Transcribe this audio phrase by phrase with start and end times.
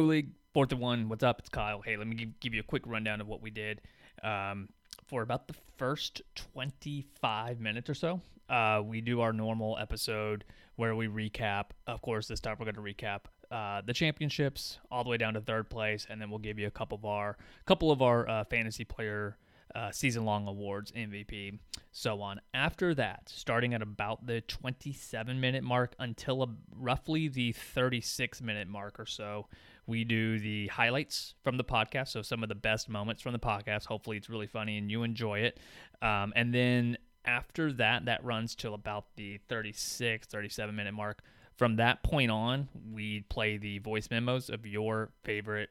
[0.00, 1.08] League, fourth and one.
[1.08, 1.38] What's up?
[1.38, 1.80] It's Kyle.
[1.80, 3.80] Hey, let me give, give you a quick rundown of what we did
[4.22, 4.68] um,
[5.06, 8.20] for about the first 25 minutes or so.
[8.48, 10.44] Uh, we do our normal episode
[10.76, 11.66] where we recap.
[11.86, 13.20] Of course, this time we're going to recap
[13.50, 16.66] uh, the championships all the way down to third place, and then we'll give you
[16.66, 19.36] a couple of our couple of our uh, fantasy player
[19.74, 21.58] uh, season long awards, MVP,
[21.92, 22.40] so on.
[22.54, 28.68] After that, starting at about the 27 minute mark until a, roughly the 36 minute
[28.68, 29.48] mark or so,
[29.86, 32.08] we do the highlights from the podcast.
[32.08, 33.86] So, some of the best moments from the podcast.
[33.86, 35.58] Hopefully, it's really funny and you enjoy it.
[36.02, 41.22] Um, and then after that, that runs till about the 36, 37 minute mark.
[41.56, 45.70] From that point on, we play the voice memos of your favorite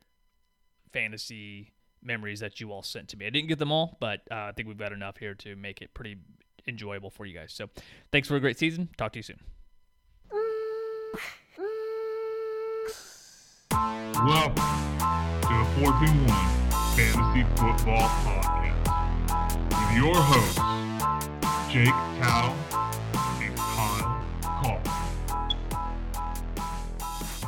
[0.92, 3.26] fantasy memories that you all sent to me.
[3.28, 5.82] I didn't get them all, but uh, I think we've got enough here to make
[5.82, 6.18] it pretty
[6.68, 7.54] enjoyable for you guys.
[7.54, 7.70] So
[8.12, 8.90] thanks for a great season.
[8.98, 9.40] Talk to you soon.
[14.14, 14.56] Welcome
[15.42, 16.38] to the 14 1
[16.96, 18.88] Fantasy Football Podcast
[19.70, 20.60] with your hosts,
[21.74, 21.90] Jake
[22.22, 22.56] Cow
[23.42, 24.80] and Kyle Call.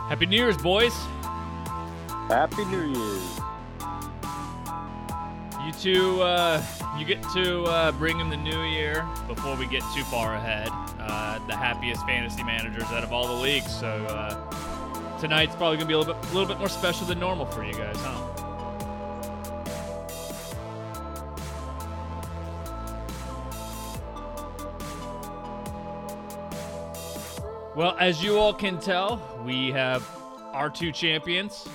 [0.10, 0.94] Happy New Year's, boys.
[2.28, 3.40] Happy New Year's.
[5.66, 6.62] You two, uh,
[6.98, 10.70] you get to uh, bring in the new year before we get too far ahead.
[11.00, 13.74] Uh, the happiest fantasy managers out of all the leagues.
[13.74, 14.47] So uh,
[15.20, 17.64] tonight's probably gonna be a little bit, a little bit more special than normal for
[17.64, 18.38] you guys, huh?
[27.76, 30.04] Well, as you all can tell, we have
[30.52, 31.68] our two champions.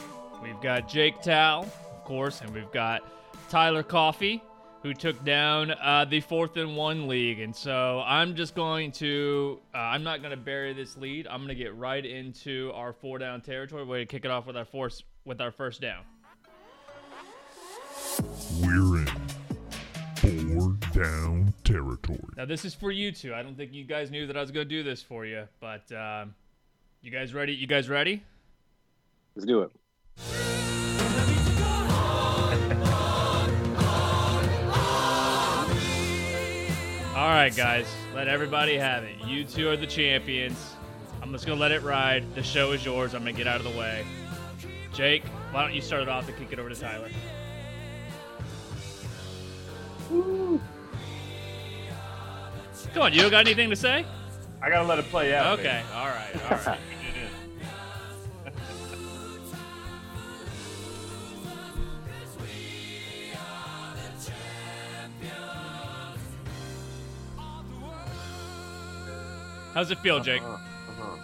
[0.43, 3.03] We've got Jake Tal, of course, and we've got
[3.49, 4.43] Tyler Coffee,
[4.83, 7.41] who took down uh, the fourth and one league.
[7.41, 11.27] And so I'm just going to, uh, I'm not going to bury this lead.
[11.29, 13.83] I'm going to get right into our four down territory.
[13.85, 16.03] We're going to kick it off with our force with our first down.
[18.61, 19.07] We're in
[20.17, 22.19] four down territory.
[22.37, 23.35] Now this is for you two.
[23.35, 25.47] I don't think you guys knew that I was going to do this for you,
[25.61, 26.35] but um,
[27.03, 27.53] you guys ready?
[27.53, 28.23] You guys ready?
[29.35, 30.62] Let's do it.
[37.23, 39.15] All right, guys, let everybody have it.
[39.25, 40.75] You two are the champions.
[41.23, 42.25] I'm just gonna let it ride.
[42.35, 43.15] The show is yours.
[43.15, 44.05] I'm gonna get out of the way.
[44.93, 45.23] Jake,
[45.53, 47.11] why don't you start it off and kick it over to Tyler?
[50.11, 50.61] Come
[52.97, 54.05] on, you got anything to say?
[54.61, 55.61] I gotta let it play out.
[55.61, 55.85] Okay, man.
[55.95, 56.79] all right, all right.
[69.75, 70.43] How's it feel, Jake?
[70.43, 70.53] Uh-huh,
[71.03, 71.17] uh-huh.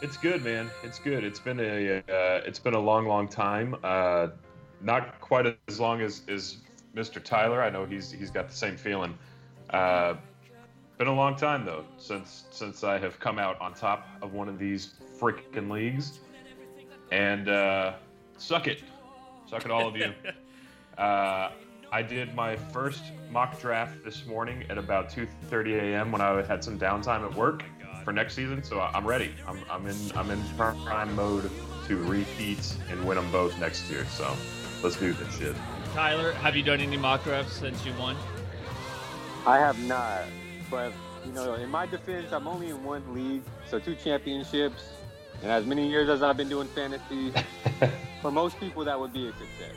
[0.00, 0.70] It's good, man.
[0.82, 1.22] It's good.
[1.22, 3.76] It's been a uh, it's been a long, long time.
[3.84, 4.28] Uh,
[4.80, 6.58] not quite as long as, as
[6.96, 7.22] Mr.
[7.22, 7.62] Tyler.
[7.62, 9.16] I know he's he's got the same feeling.
[9.68, 10.14] Uh,
[10.96, 14.48] been a long time though since since I have come out on top of one
[14.48, 16.20] of these freaking leagues.
[17.10, 17.94] And uh,
[18.38, 18.82] suck it,
[19.46, 20.12] suck it, all of you.
[21.92, 26.10] I did my first mock draft this morning at about 2:30 a.m.
[26.10, 27.64] when I had some downtime at work
[28.02, 28.64] for next season.
[28.64, 29.32] So I'm ready.
[29.46, 31.50] I'm, I'm in I'm in prime mode
[31.88, 34.06] to repeat and win them both next year.
[34.06, 34.34] So
[34.82, 35.54] let's do this shit.
[35.92, 38.16] Tyler, have you done any mock drafts since you won?
[39.46, 40.22] I have not,
[40.70, 40.94] but
[41.26, 44.82] you know, in my defense, I'm only in one league, so two championships,
[45.42, 47.34] and as many years as I've been doing fantasy,
[48.22, 49.74] for most people that would be a success.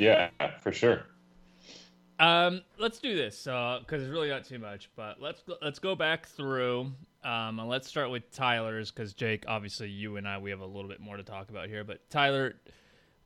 [0.00, 0.30] Yeah,
[0.60, 1.02] for sure.
[2.18, 4.90] Um, let's do this because it's really not too much.
[4.96, 9.44] But let's go, let's go back through um, and let's start with Tyler's because Jake,
[9.46, 11.84] obviously, you and I we have a little bit more to talk about here.
[11.84, 12.54] But Tyler,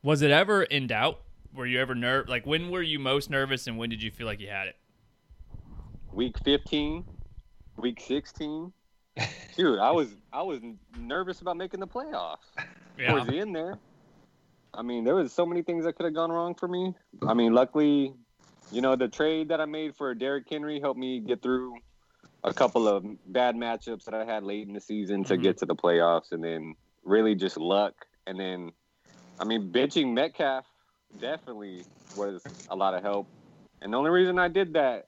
[0.03, 1.21] was it ever in doubt?
[1.55, 2.29] Were you ever nerve?
[2.29, 4.77] Like when were you most nervous, and when did you feel like you had it?
[6.13, 7.05] Week 15,
[7.77, 8.73] week 16.
[9.57, 10.61] Dude, I was I was
[10.99, 12.39] nervous about making the playoffs.
[12.99, 13.11] Yeah.
[13.11, 13.79] Towards the end there,
[14.77, 16.95] I mean, there was so many things that could have gone wrong for me.
[17.27, 18.13] I mean, luckily,
[18.71, 21.79] you know, the trade that I made for Derrick Henry helped me get through
[22.43, 25.43] a couple of bad matchups that I had late in the season to Mhm.
[25.43, 26.75] get to the playoffs, and then
[27.05, 27.95] really just luck.
[28.27, 28.73] And then,
[29.39, 30.67] I mean, benching Metcalf
[31.19, 31.85] definitely
[32.17, 33.29] was a lot of help.
[33.81, 35.07] And the only reason I did that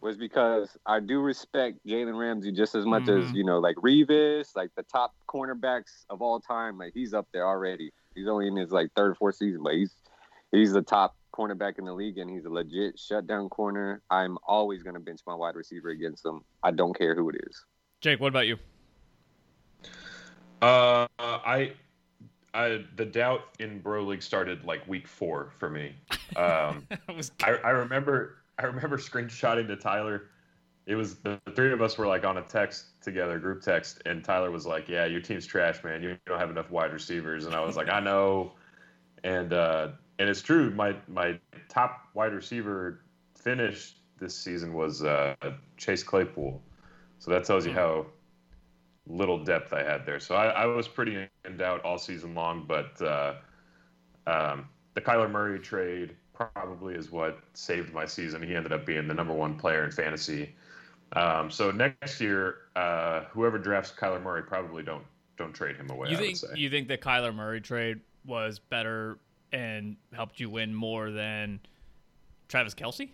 [0.00, 3.34] was because I do respect Jalen Ramsey just as much as Mhm.
[3.34, 6.78] you know, like Revis, like the top cornerbacks of all time.
[6.78, 7.90] Like he's up there already.
[8.18, 9.94] He's only in his like third, or fourth season, but he's
[10.52, 14.02] he's the top cornerback in the league, and he's a legit shutdown corner.
[14.10, 16.42] I'm always gonna bench my wide receiver against him.
[16.62, 17.64] I don't care who it is.
[18.00, 18.56] Jake, what about you?
[20.60, 21.72] Uh, I
[22.52, 25.94] I the doubt in Bro League started like week four for me.
[26.36, 30.24] Um, That was I, I remember I remember screenshotting to Tyler.
[30.88, 34.24] It was the, three of us were like on a text together, group text, and
[34.24, 36.02] Tyler was like, "Yeah, your team's trash, man.
[36.02, 38.54] You don't have enough wide receivers." And I was like, "I know,"
[39.22, 39.88] and uh,
[40.18, 40.70] and it's true.
[40.70, 41.38] My my
[41.68, 43.04] top wide receiver
[43.36, 45.34] finish this season was uh,
[45.76, 46.62] Chase Claypool,
[47.18, 47.78] so that tells you Hmm.
[47.78, 48.06] how
[49.06, 50.20] little depth I had there.
[50.20, 53.34] So I, I was pretty in doubt all season long, but uh,
[54.26, 58.42] um, the Kyler Murray trade probably is what saved my season.
[58.42, 60.54] He ended up being the number one player in fantasy.
[61.12, 65.04] Um, so next year, uh, whoever drafts Kyler Murray probably don't
[65.36, 66.10] don't trade him away.
[66.10, 66.56] you I think would say.
[66.56, 69.18] you think the Kyler Murray trade was better
[69.52, 71.60] and helped you win more than
[72.48, 73.10] Travis Kelce?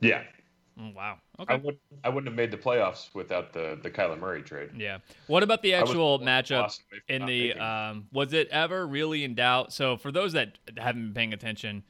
[0.00, 0.22] yeah,
[0.78, 1.18] Mm, wow.
[1.46, 1.56] I Okay.
[1.64, 4.70] would I wouldn't have made the playoffs without the the Kyler Murray trade.
[4.76, 4.98] Yeah.
[5.28, 6.76] What about the actual matchup
[7.08, 9.72] in the um was it ever really in doubt?
[9.72, 11.84] So for those that haven't been paying attention,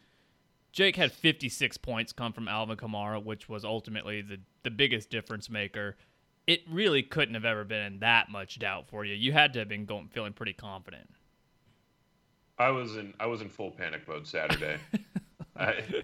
[0.75, 5.49] Jake had 56 points come from Alvin Kamara, which was ultimately the the biggest difference
[5.49, 5.97] maker.
[6.49, 9.15] It really couldn't have ever been in that much doubt for you.
[9.15, 11.09] You had to have been going feeling pretty confident.
[12.59, 14.79] I was in I was in full panic mode Saturday.
[15.57, 16.03] I,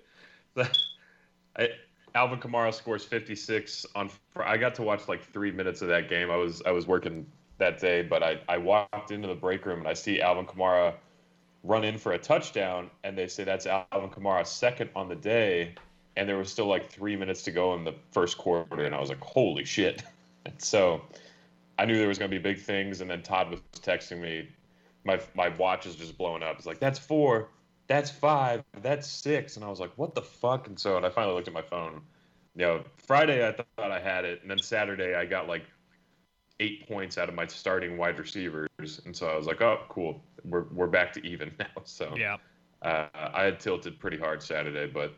[1.56, 1.68] I,
[2.14, 4.08] Alvin Kamara scores 56 on.
[4.36, 6.30] I got to watch like three minutes of that game.
[6.30, 7.26] I was I was working
[7.58, 10.94] that day, but I, I walked into the break room and I see Alvin Kamara
[11.62, 15.74] run in for a touchdown, and they say that's Alvin Kamara's second on the day,
[16.16, 19.00] and there was still like three minutes to go in the first quarter, and I
[19.00, 20.02] was like, holy shit!
[20.46, 21.02] And so
[21.78, 24.48] I knew there was going to be big things, and then Todd was texting me
[25.04, 26.56] my my watch is just blowing up.
[26.56, 27.48] It's like that's four,
[27.86, 30.66] that's five, that's six, and I was like, what the fuck?
[30.66, 32.02] And so and I finally looked at my phone.
[32.56, 35.64] You know, Friday I thought I had it, and then Saturday I got like
[36.58, 38.68] eight points out of my starting wide receivers,
[39.04, 41.66] and so I was like, oh, cool, we're we're back to even now.
[41.84, 42.36] So Yeah.
[42.82, 45.14] uh, I had tilted pretty hard Saturday, but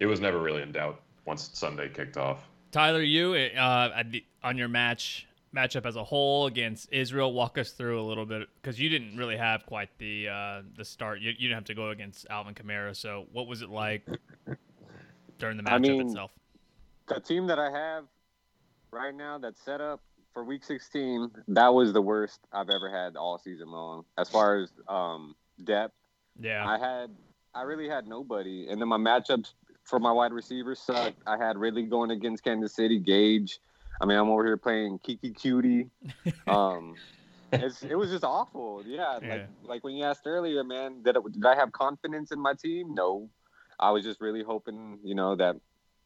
[0.00, 2.48] it was never really in doubt once Sunday kicked off.
[2.72, 4.02] Tyler, you uh,
[4.42, 8.48] on your match matchup as a whole against Israel, walk us through a little bit
[8.60, 11.20] because you didn't really have quite the uh, the start.
[11.20, 12.94] You, you didn't have to go against Alvin Kamara.
[12.94, 14.06] So what was it like
[15.38, 16.32] during the matchup I mean, itself?
[17.08, 18.04] the team that I have
[18.90, 20.00] right now that's set up
[20.36, 24.04] for week 16, that was the worst I've ever had all season long.
[24.18, 25.34] As far as um,
[25.64, 25.94] depth,
[26.38, 27.08] Yeah, I had
[27.54, 29.54] I really had nobody, and then my matchups
[29.84, 31.22] for my wide receivers sucked.
[31.26, 33.60] I had Ridley going against Kansas City, Gage.
[33.98, 35.88] I mean, I'm over here playing Keke Coutee.
[36.46, 36.96] Um,
[37.50, 38.84] it's, it was just awful.
[38.86, 39.28] Yeah, Yeah.
[39.28, 42.52] like like when you asked earlier, man, did, it, did I have confidence in my
[42.52, 42.94] team?
[42.94, 43.30] No,
[43.80, 45.56] I was just really hoping, you know, that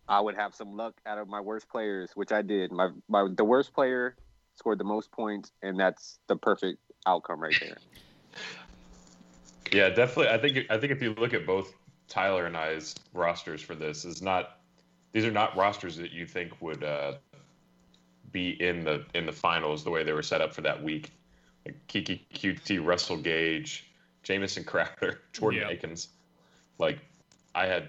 [0.09, 2.73] I would have some luck out of my worst players, which I did.
[2.73, 4.17] My my the worst player
[4.57, 7.77] scored the most points, and that's the perfect outcome right there.
[9.73, 10.29] Yeah, definitely.
[10.29, 11.75] I think I think if you look at both
[12.09, 14.59] Tyler and I's rosters for this, is not
[15.13, 17.15] these are not rosters that you think would uh,
[18.33, 21.13] be in the in the finals the way they were set up for that week.
[21.65, 23.87] Like Keke Coutee, Russell Gage,
[24.23, 25.69] Jamison Crowder, Jordan Yeah.
[25.69, 26.09] Akins.
[26.79, 26.99] Like
[27.55, 27.89] I had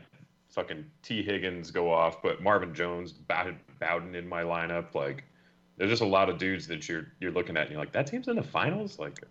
[0.52, 4.94] fucking Tee Higgins go off, but Marvin Jones, Bowden, Bowden in my lineup.
[4.94, 5.24] Like
[5.78, 8.08] there's just a lot of dudes that you're you're looking at and you're like, that
[8.08, 9.00] team's in the finals.
[9.00, 9.30] Like, what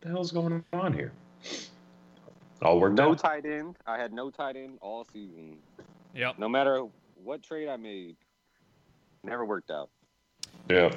[0.00, 1.12] the hell's going on here?
[2.62, 3.18] All worked No out.
[3.18, 3.76] tight end.
[3.86, 5.56] I had no tight end all season.
[6.14, 6.38] yep.
[6.38, 6.84] No matter
[7.22, 8.16] what trade I made,
[9.22, 9.90] never worked out.
[10.70, 10.94] Yeah,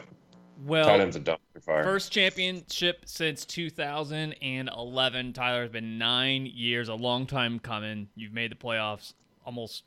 [0.65, 1.83] Well, tight end's a dumpster fire.
[1.83, 5.33] first championship since 2011.
[5.33, 8.07] Tyler has been nine years, a long time coming.
[8.15, 9.13] You've made the playoffs
[9.47, 9.83] almost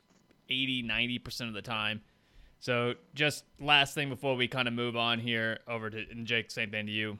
[0.49, 2.01] 80, 90 percent of the time.
[2.59, 6.51] So, just last thing before we kind of move on here over to and Jake,
[6.51, 7.17] same thing to you.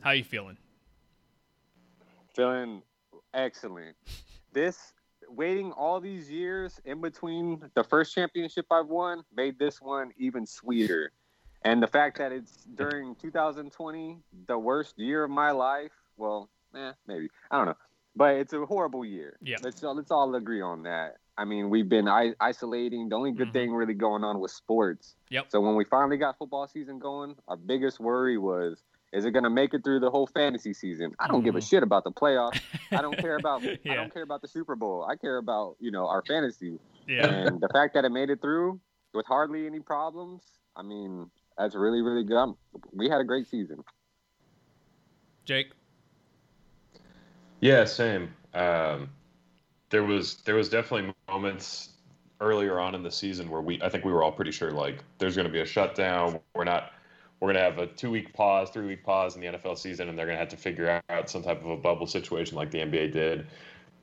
[0.00, 0.56] How you feeling?
[2.34, 2.82] Feeling
[3.34, 3.96] excellent.
[4.52, 4.92] This
[5.28, 10.46] waiting all these years in between the first championship I've won made this one even
[10.46, 11.12] sweeter.
[11.62, 15.92] And the fact that it's during 2020, the worst year of my life.
[16.16, 17.76] Well, eh, maybe I don't know,
[18.16, 19.36] but it's a horrible year.
[19.42, 19.58] Yeah.
[19.62, 21.16] let's let's all agree on that.
[21.40, 23.08] I mean, we've been I- isolating.
[23.08, 23.52] The only good Mhm.
[23.54, 25.16] thing really going on was sports.
[25.30, 25.46] Yep.
[25.50, 29.44] So when we finally got football season going, our biggest worry was, is it going
[29.44, 31.14] to make it through the whole fantasy season?
[31.18, 31.70] I don't give a Mhm.
[31.70, 32.60] shit about the playoffs.
[32.92, 35.02] I don't care about I don't care about the Super Bowl.
[35.08, 36.78] I care about you know our fantasy.
[37.08, 37.26] Yeah.
[37.26, 38.78] And the fact that it made it through
[39.14, 40.42] with hardly any problems,
[40.76, 42.36] I mean, that's really really good.
[42.36, 42.54] I'm,
[42.92, 43.82] we had a great season.
[45.46, 45.72] Jake?
[47.60, 48.34] Yeah, same.
[48.52, 49.08] Um,
[49.90, 51.90] there was there was definitely moments
[52.40, 55.04] earlier on in the season where we I think we were all pretty sure like
[55.18, 56.40] there's going to be a shutdown.
[56.54, 56.92] We're not
[57.40, 60.18] we're gonna have a two week pause, three week pause in the NFL season, and
[60.18, 63.12] they're gonna have to figure out some type of a bubble situation like the NBA
[63.12, 63.46] did.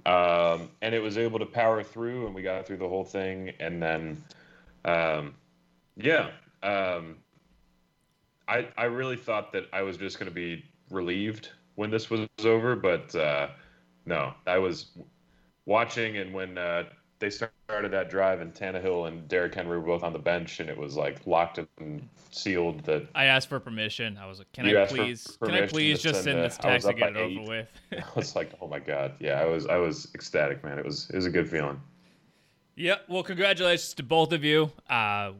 [0.05, 3.51] Um, and it was able to power through, and we got through the whole thing,
[3.59, 4.23] and then,
[4.85, 5.35] um,
[5.95, 6.31] yeah,
[6.63, 7.17] um,
[8.47, 12.75] I I really thought that I was just gonna be relieved when this was over,
[12.75, 13.49] but uh,
[14.05, 14.87] no, I was
[15.67, 16.85] watching, and when uh,
[17.19, 20.69] they started that drive, and Tannehill and Derrick Henry were both on the bench, and
[20.69, 24.17] it was like locked and sealed that I asked for permission.
[24.17, 25.37] I was like, "Can I please?
[25.43, 28.03] Can I please just send send this text up get it by over with?" I
[28.15, 30.79] was like, oh my god, yeah, I was I was ecstatic, man.
[30.79, 31.79] It was it was a good feeling.
[32.75, 33.05] Yep.
[33.09, 34.71] Well, congratulations to both of you.
[34.89, 35.31] Uh,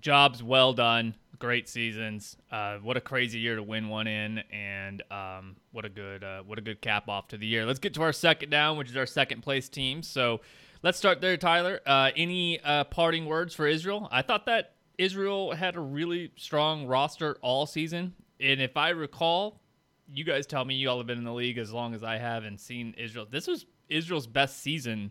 [0.00, 1.14] jobs well done.
[1.38, 2.36] Great seasons.
[2.50, 6.42] Uh, what a crazy year to win one in, and um, what a good uh,
[6.42, 7.66] what a good cap off to the year.
[7.66, 10.02] Let's get to our second down, which is our second place team.
[10.02, 10.40] So
[10.82, 11.80] let's start there, Tyler.
[11.84, 14.08] Uh, any uh, parting words for Israel?
[14.10, 19.60] I thought that Israel had a really strong roster all season, and if I recall,
[20.08, 22.18] you guys tell me you all have been in the league as long as I
[22.18, 23.26] have and seen Israel.
[23.28, 25.10] This was Israel's best season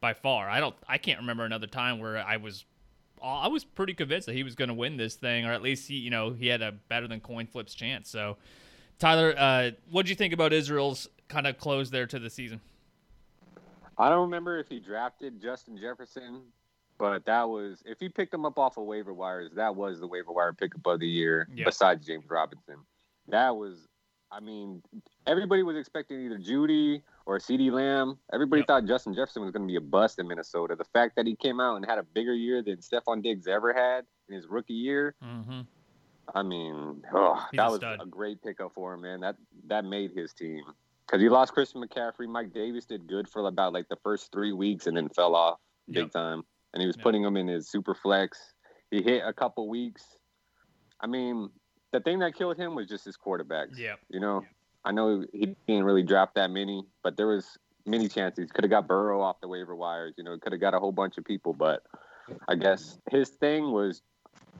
[0.00, 0.48] by far.
[0.50, 0.74] I don't.
[0.88, 2.64] I can't remember another time where I was.
[3.22, 5.88] I was pretty convinced that he was going to win this thing, or at least
[5.88, 8.10] he, you know, he had a better than coin flips chance.
[8.10, 8.36] So,
[8.98, 12.60] Tyler, uh, what do you think about Israel's kind of close there to the season?
[13.98, 16.42] I don't remember if he drafted Justin Jefferson,
[16.98, 20.06] but that was if he picked him up off of waiver wires, that was the
[20.06, 21.48] waiver wire pickup of the year.
[21.54, 21.66] Yeah.
[21.66, 22.76] Besides James Robinson,
[23.28, 23.88] that was.
[24.34, 24.82] I mean,
[25.26, 28.18] everybody was expecting either Jeudy or CeeDee Lamb.
[28.32, 28.66] Everybody Yep.
[28.66, 30.74] thought Justin Jefferson was going to be a bust in Minnesota.
[30.76, 33.72] The fact that he came out and had a bigger year than Stefon Diggs ever
[33.72, 35.60] had in his rookie year, Mm-hmm.
[36.34, 38.00] I mean, oh, that was stud.
[38.00, 39.20] a great pickup for him, man.
[39.20, 39.36] That
[39.66, 40.62] that made his team
[41.04, 42.28] because he lost Christian McCaffrey.
[42.28, 45.58] Mike Davis did good for about like the first three weeks and then fell off
[45.88, 46.10] big Yep.
[46.12, 46.42] time.
[46.72, 47.02] And he was Yep.
[47.02, 48.38] putting him in his super flex.
[48.92, 50.16] He hit a couple weeks.
[51.00, 51.50] I mean,
[51.90, 53.76] the thing that killed him was just his quarterbacks.
[53.76, 53.96] Yeah.
[54.08, 54.44] You know,
[54.84, 58.50] I know he didn't really draft that many, but there was many chances.
[58.50, 60.14] Could have got Burrow off the waiver wires.
[60.16, 61.82] You know, could have got a whole bunch of people, but
[62.48, 64.02] I guess his thing was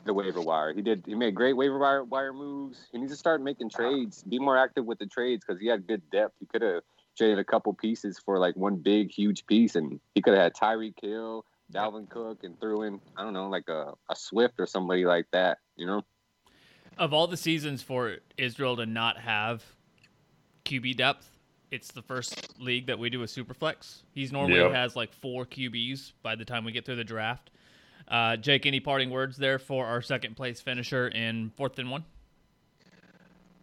[0.05, 0.73] the waiver wire.
[0.73, 1.05] He did.
[1.07, 2.89] He made great waiver wire, wire moves.
[2.93, 4.23] He needs to start making trades.
[4.23, 6.35] Be more active with the trades because he had good depth.
[6.41, 6.83] He could have
[7.17, 10.55] traded a couple pieces for like one big, huge piece, and he could have had
[10.55, 14.67] Tyreek Hill, Dalvin Cook, and threw in I don't know like a, a Swift or
[14.67, 15.59] somebody like that.
[15.77, 16.03] You know.
[16.99, 19.65] Of all the seasons for Israel to not have
[20.65, 21.29] QB depth,
[21.71, 24.03] it's the first league that we do a superflex.
[24.15, 24.73] He's normally Yep.
[24.73, 27.51] has like four QBs by the time we get through the draft.
[28.09, 32.05] Uh, Jake, any parting words there for our second place finisher in fourth and one?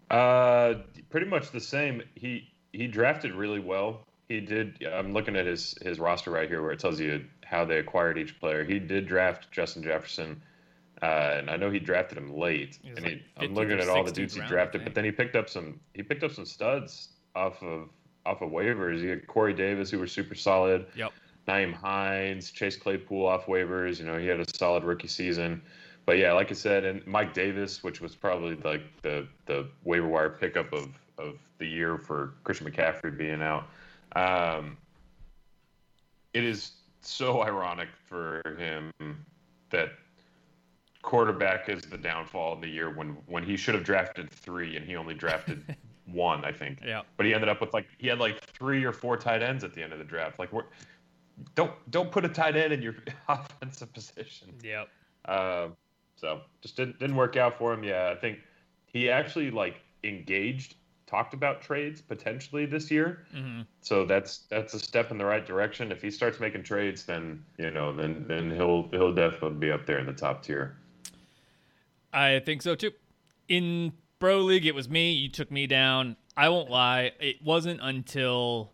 [0.10, 0.76] Uh,
[1.10, 2.02] pretty much the same.
[2.16, 4.08] He he drafted really well.
[4.28, 4.84] He did.
[4.84, 8.18] I'm looking at his his roster right here, where it tells you how they acquired
[8.18, 8.64] each player.
[8.64, 10.42] He did draft Justin Jefferson,
[11.02, 12.80] uh, and I know he drafted him late.
[12.82, 14.96] He was And like he, I'm looking at all the dudes he round, drafted, but
[14.96, 15.80] then he picked up some.
[15.94, 17.90] He picked up some studs off of
[18.26, 19.00] off of waivers.
[19.02, 20.86] You had Corey Davis, who were super solid.
[20.96, 21.14] Yep.
[21.48, 24.00] Nyheim Hines, Chase Claypool off waivers.
[24.00, 25.62] You know, he had a solid rookie season.
[26.06, 30.08] But yeah, like I said, and Mike Davis, which was probably like the the waiver
[30.08, 33.68] wire pickup of of the year for Christian McCaffrey being out.
[34.16, 34.78] Um,
[36.34, 38.92] it is so ironic for him
[39.70, 39.92] that
[41.02, 44.86] quarterback is the downfall in the year when when he should have drafted three and
[44.86, 45.64] he only drafted
[46.14, 46.80] one, I think.
[46.86, 47.02] Yeah.
[47.18, 49.74] But he ended up with like he had like three or four tight ends at
[49.74, 50.40] the end of the draft.
[50.40, 50.66] Like, we're,
[51.56, 52.96] don't don't put a tight end in your
[53.28, 54.54] offensive position.
[54.64, 54.90] Yep.
[55.26, 55.68] Uh,
[56.16, 57.84] so just didn't didn't work out for him.
[57.84, 58.40] Yeah, I think
[58.86, 60.76] he actually like engaged,
[61.08, 63.26] talked about trades potentially this year.
[63.32, 65.92] hmm So that's that's a step in the right direction.
[65.92, 69.86] If he starts making trades, then you know, then then he'll he'll definitely be up
[69.86, 70.78] there in the top tier.
[72.14, 72.92] I think so too.
[73.48, 75.14] In Bro League, it was me.
[75.14, 76.16] You took me down.
[76.36, 77.12] I won't lie.
[77.20, 78.72] It wasn't until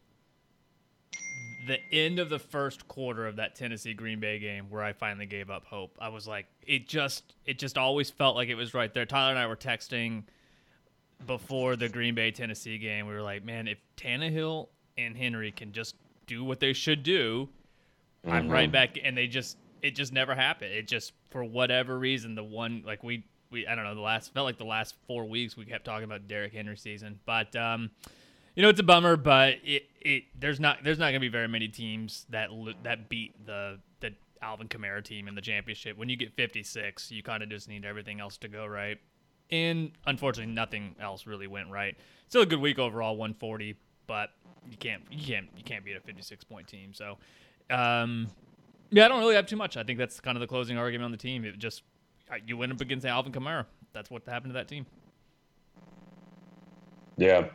[1.67, 5.25] the end of the first quarter of that Tennessee Green Bay game where I finally
[5.25, 5.97] gave up hope.
[5.99, 9.05] I was like, it just, it just always felt like it was right there.
[9.05, 10.23] Tyler and I were texting
[11.25, 13.07] before the Green Bay Tennessee game.
[13.07, 15.95] We were like, man, if Tannehill and Henry can just
[16.27, 17.49] do what they should do,
[18.27, 18.71] I'm right mm-hmm.
[18.71, 20.73] back, and they just it just never happened.
[20.73, 24.33] It just for whatever reason the one like we we I don't know the last
[24.33, 27.91] felt like the last four weeks we kept talking about Derrick Henry season, but um,
[28.55, 31.47] you know it's a bummer, but it it there's not there's not gonna be very
[31.47, 32.49] many teams that
[32.81, 35.97] that beat the the Alvin Kamara team in the championship.
[35.97, 38.97] When you get 56, you kind of just need everything else to go right,
[39.51, 41.95] and unfortunately nothing else really went right.
[42.27, 43.77] Still a good week overall, 140,
[44.07, 44.31] but
[44.67, 46.91] you can't you can't you can't beat a 56 point team.
[46.91, 47.19] So.
[47.67, 48.27] Um,
[48.91, 49.77] yeah, I don't really have too much.
[49.77, 51.45] I think that's kind of the closing argument on the team.
[51.45, 51.83] It just
[52.45, 53.65] you went up against Alvin Kamara,
[53.95, 54.85] that's what happened to that team.
[57.17, 57.47] Yeah,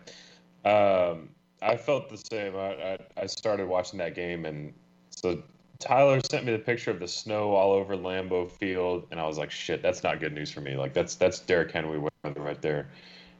[0.64, 1.28] um,
[1.60, 2.56] I felt the same.
[2.56, 4.72] I, I I started watching that game, and
[5.10, 5.42] so
[5.78, 9.36] Tyler sent me the picture of the snow all over Lambeau Field, and I was
[9.36, 10.76] like, "Shit, that's not good news for me.
[10.76, 12.88] Like that's that's Derrick Henry weather right there."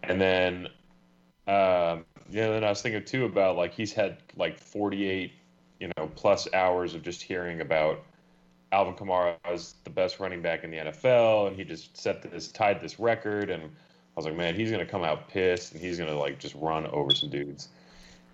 [0.03, 0.67] And then,
[1.47, 5.33] um, yeah, then I was thinking too about like he's had like 48,
[5.81, 8.03] you know, plus hours of just hearing about
[8.73, 12.49] Alvin Kamara as the best running back in the NFL, and he just set this
[12.49, 13.69] tied this record, and I
[14.15, 17.15] was like, man, he's gonna come out pissed, and he's gonna like just run over
[17.15, 17.69] some dudes,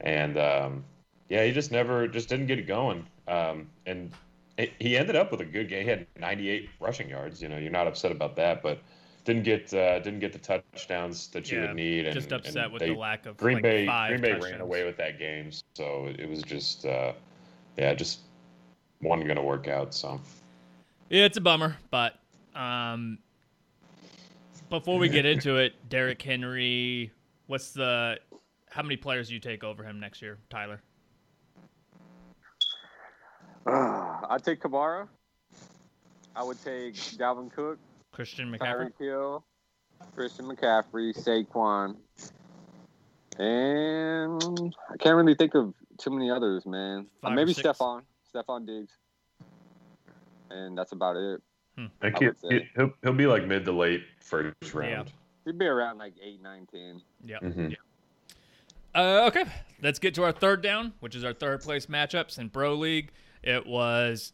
[0.01, 0.85] and um,
[1.29, 4.11] yeah, he just never just didn't get it going, um, and
[4.59, 5.85] it, he ended up with a good game.
[5.85, 7.41] He had 98 rushing yards.
[7.43, 8.79] You know, you're not upset about that, but
[9.25, 12.07] didn't get uh, didn't get the touchdowns that you Yeah, would need.
[12.07, 14.29] And, Just upset and with they- the lack of Green like, Bay five Green Bay
[14.33, 14.53] touchdowns.
[14.53, 17.13] ran away with that game, so it was just uh,
[17.77, 18.21] yeah, just
[19.01, 19.95] wasn't gonna work out.
[19.95, 20.21] So
[21.11, 22.19] Yeah, it's a bummer, but
[22.55, 23.19] um,
[24.71, 27.13] before we get into it, Derrick Henry,
[27.47, 28.19] what's the
[28.71, 30.83] how many players do you take over him next year, Tyler?
[33.67, 35.09] I'd take Kamara.
[36.35, 37.79] I would take Dalvin Cook,
[38.13, 38.91] Christian McCaffrey.
[38.91, 39.45] Tyreek Hill,
[40.15, 41.97] Christian McCaffrey, Saquon,
[43.39, 47.07] and I can't really think of too many others, man.
[47.23, 47.67] Uh, Five Maybe six?
[47.69, 48.03] Stefon,
[48.35, 48.93] Stefon Diggs,
[50.51, 51.41] and that's about it.
[51.79, 54.71] I I think would he, he'll, he'll be like mid to late first Yeah.
[54.79, 55.13] round.
[55.45, 57.03] He'd be around like eight, nine, ten.
[57.25, 57.39] Yeah.
[57.41, 57.77] Mhm.
[58.95, 59.45] Uh, okay,
[59.83, 63.13] let's get to our third down, which is our third place matchups in Pro League.
[63.43, 64.33] It was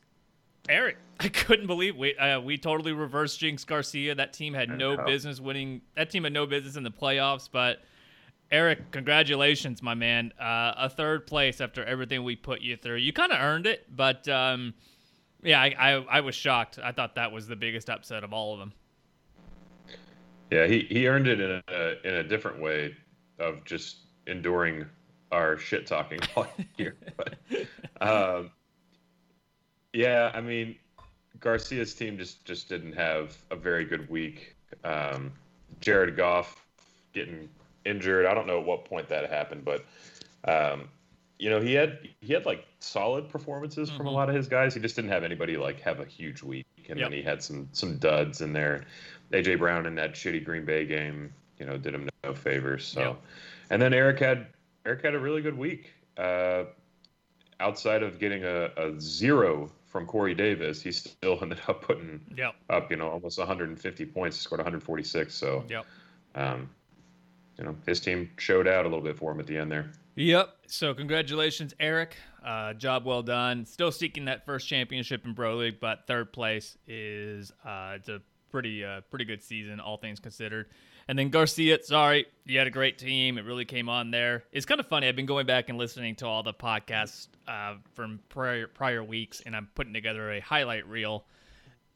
[0.69, 0.99] Eric.
[1.21, 4.15] I couldn't believe we uh, we totally reversed Jinx Garcia.
[4.15, 5.81] That team had no business winning.
[5.97, 7.49] That team had no business in the playoffs.
[7.51, 7.83] But
[8.53, 10.31] Eric, congratulations, my man.
[10.39, 12.97] Uh, a third place after everything we put you through.
[12.97, 14.75] You kind of earned it, but um,
[15.43, 16.79] yeah, I, I I was shocked.
[16.83, 18.75] I thought that was the biggest upset of all of them.
[20.51, 22.95] Yeah, he, he earned it in a in a different way
[23.39, 24.85] of just enduring
[25.33, 26.95] our shit talking all year.
[27.17, 27.39] But
[28.03, 28.51] um,
[29.95, 30.77] yeah, I mean,
[31.41, 34.57] Garcia's team just just didn't have a very good week.
[34.85, 35.33] Um,
[35.81, 36.67] Jared Goff
[37.15, 37.49] getting
[37.85, 38.27] injured.
[38.27, 39.85] I don't know at what point that happened, but
[40.45, 40.89] um,
[41.39, 44.15] you know he had he had like solid performances from a Mhm.
[44.15, 44.75] lot of his guys.
[44.75, 47.11] He just didn't have anybody like have a huge week, and Yep.
[47.11, 48.85] then he had some some duds in there.
[49.33, 52.85] AJ Brown in that shitty Green Bay game, you know, did him no favors.
[52.87, 53.23] So, Yep.
[53.71, 54.47] and then Eric had
[54.85, 55.93] Eric had a really good week.
[56.17, 56.65] Uh,
[57.61, 62.55] outside of getting a, a zero from Corey Davis, he still ended up putting Yep.
[62.71, 64.37] up, you know, almost 150 points.
[64.37, 65.33] He scored 146.
[65.35, 65.87] So, Yep.
[66.35, 66.69] um,
[67.59, 69.91] you know, his team showed out a little bit for him at the end there.
[70.15, 70.55] Yep.
[70.67, 72.17] So congratulations, Eric.
[72.45, 73.65] Uh, job well done.
[73.65, 78.21] Still seeking that first championship in Pro League, but third place is uh, it's a
[78.51, 80.69] pretty uh, pretty good season, all things considered.
[81.09, 83.37] And then Garcia, sorry, you had a great team.
[83.39, 84.45] It really came on there.
[84.53, 85.09] It's kind of funny.
[85.09, 89.41] I've been going back and listening to all the podcasts uh, from prior prior weeks,
[89.45, 91.25] and I'm putting together a highlight reel.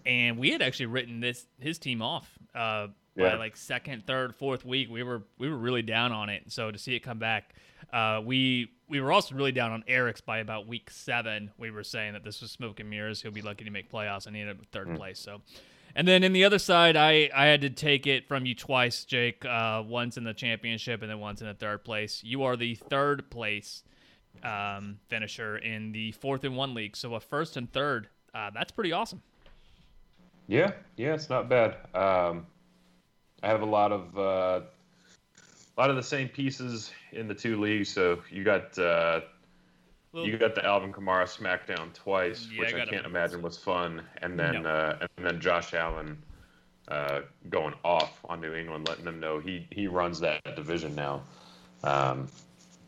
[0.04, 4.64] And we had actually written this his team off uh, by like second, third, fourth
[4.64, 4.90] week.
[4.90, 6.44] We were we were really down on it.
[6.48, 7.54] So to see it come back,
[7.92, 11.50] uh, we we were also really down on Eric's by about week seven.
[11.58, 13.22] We were saying that this was smoke and mirrors.
[13.22, 15.18] He'll be lucky to make playoffs, and he ended up with third place.
[15.18, 15.40] So,
[15.94, 19.04] and then in the other side, I I had to take it from you twice,
[19.04, 19.44] Jake.
[19.44, 22.22] Uh, once in the championship, and then once in the third place.
[22.22, 23.82] You are the third place
[24.42, 26.96] um, finisher in the fourth and one league.
[26.96, 28.08] So a first and third.
[28.34, 29.22] Uh, that's pretty awesome.
[30.48, 31.76] Yeah, yeah, it's not bad.
[31.94, 32.46] Um,
[33.46, 37.60] I have a lot of uh, a lot of the same pieces in the two
[37.60, 37.88] leagues.
[37.88, 39.20] So you got uh,
[40.12, 43.12] Well, you got the Alvin Kamara SmackDown twice, Yeah, which I I, can't him.
[43.12, 44.68] imagine was fun, and then No.
[44.68, 46.20] uh, and then Josh Allen
[46.88, 51.22] uh, going off on New England, letting them know he he runs that division now.
[51.84, 52.26] Um,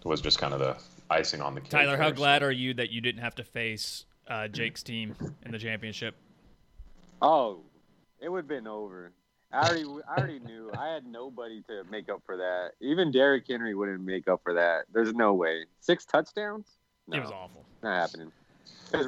[0.02, 0.76] was just kind of the
[1.08, 1.70] icing on the cake.
[1.70, 5.52] Tyler, how glad are you that you didn't have to face uh, Jake's team in
[5.52, 6.16] the championship?
[7.22, 7.60] Oh,
[8.20, 9.12] it would have been over.
[9.52, 10.70] I already, I already knew.
[10.76, 12.72] I had nobody to make up for that.
[12.80, 14.84] Even Derrick Henry wouldn't make up for that.
[14.92, 15.64] There's no way.
[15.80, 16.66] Six touchdowns?
[17.06, 17.64] No, It was awful.
[17.82, 18.30] not happening.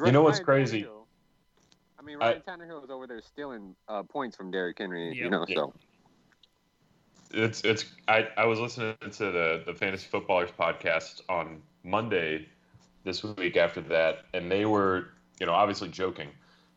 [0.05, 0.81] You know what's Ryan crazy?
[0.83, 1.05] Tannehill-
[1.99, 5.09] I mean, I- Ryan Tannehill was over there stealing uh, points from Derrick Henry.
[5.09, 5.25] Yeah.
[5.25, 5.55] You know, Yeah.
[5.55, 5.73] so
[7.33, 12.47] it's it's I, I was listening to the the fantasy footballers podcast on Monday
[13.03, 16.27] this week after that and they were you know obviously joking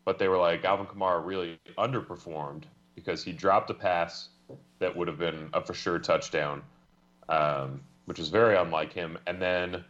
[0.05, 2.63] but they were like Alvin Kamara really underperformed
[2.95, 4.29] because he dropped a pass
[4.79, 6.61] that would have been a for sure touchdown
[7.29, 9.83] um, which is very unlike him and then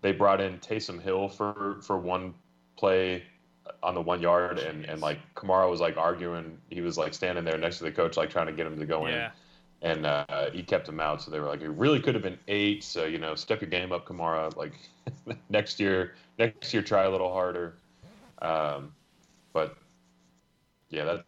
[0.00, 2.34] they brought in Taysom Hill for for one
[2.76, 3.22] play
[3.84, 6.58] on the one yard, and and like Kamara was like arguing.
[6.70, 8.84] He was like standing there next to the coach, like trying to get him to
[8.84, 9.30] go in
[9.82, 11.20] and uh, he kept him out.
[11.20, 12.84] So they were like, it really could have been eight.
[12.84, 14.56] So you know, step your game up, Kamara.
[14.56, 14.72] Like
[15.50, 17.74] next year, next year, try a little harder.
[18.40, 18.92] Um,
[19.52, 19.76] but
[20.90, 21.22] yeah, that's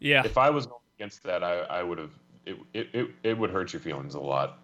[0.00, 0.22] Yeah.
[0.24, 2.12] if I was going against that, I, I would have.
[2.46, 4.58] It, it, it, it would hurt your feelings a lot,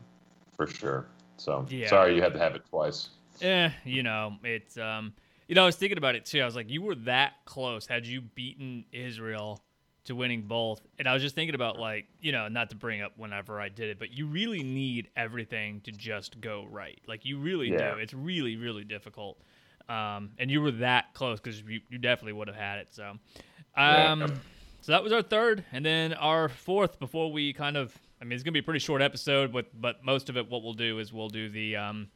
[0.57, 1.07] for sure.
[1.37, 1.89] So Yeah.
[1.89, 3.11] sorry you had to have it twice.
[3.43, 5.13] Eh, you know, it's um
[5.47, 6.41] you know, I was thinking about it too.
[6.41, 9.63] I was like, you were that close had you beaten Israel
[10.07, 10.81] to winning both.
[10.99, 13.69] And I was just thinking about like, you know, not to bring up whenever I
[13.69, 16.99] did it, but you really need everything to just go right.
[17.07, 17.95] Like you really Yeah.
[17.95, 17.99] do.
[17.99, 19.39] It's really, really difficult.
[19.89, 22.89] Um, and you were that close because you, you definitely would have had it.
[22.93, 23.19] So,
[23.77, 24.17] Yeah.
[24.87, 27.01] So that was our third, and then our fourth.
[27.01, 30.05] Before we kind of, I mean, it's gonna be a pretty short episode, but but
[30.05, 32.07] most of it, what we'll do is we'll do the um,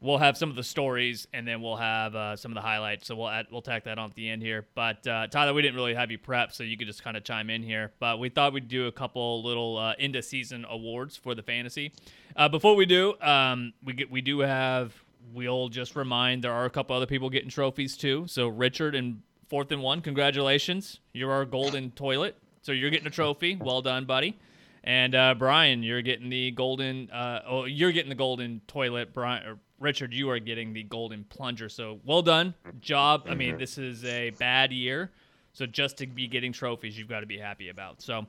[0.00, 3.06] we'll have some of the stories, and then we'll have uh, some of the highlights.
[3.06, 4.64] So we'll add, we'll tack that on at the end here.
[4.74, 7.24] But uh, Tyler, we didn't really have you prep, so you could just kind of
[7.24, 7.92] chime in here.
[7.98, 11.42] But we thought we'd do a couple little uh, end of season awards for the
[11.42, 11.92] fantasy.
[12.36, 14.94] Uh, before we do, um, we get we do have.
[15.34, 18.24] We'll just remind there are a couple other people getting trophies too.
[18.28, 21.00] So Richard and fourth and one, congratulations!
[21.12, 22.36] You're our golden toilet.
[22.62, 23.56] So you're getting a trophy.
[23.56, 24.38] Well done, buddy.
[24.84, 27.10] And uh, Brian, you're getting the golden.
[27.10, 29.12] Uh, oh, you're getting the golden toilet.
[29.12, 31.68] Brian, Richard, you are getting the golden plunger.
[31.68, 33.24] So well done, job.
[33.28, 35.10] I mean, this is a bad year,
[35.52, 38.02] so just to be getting trophies, you've got to be happy about.
[38.02, 38.26] So,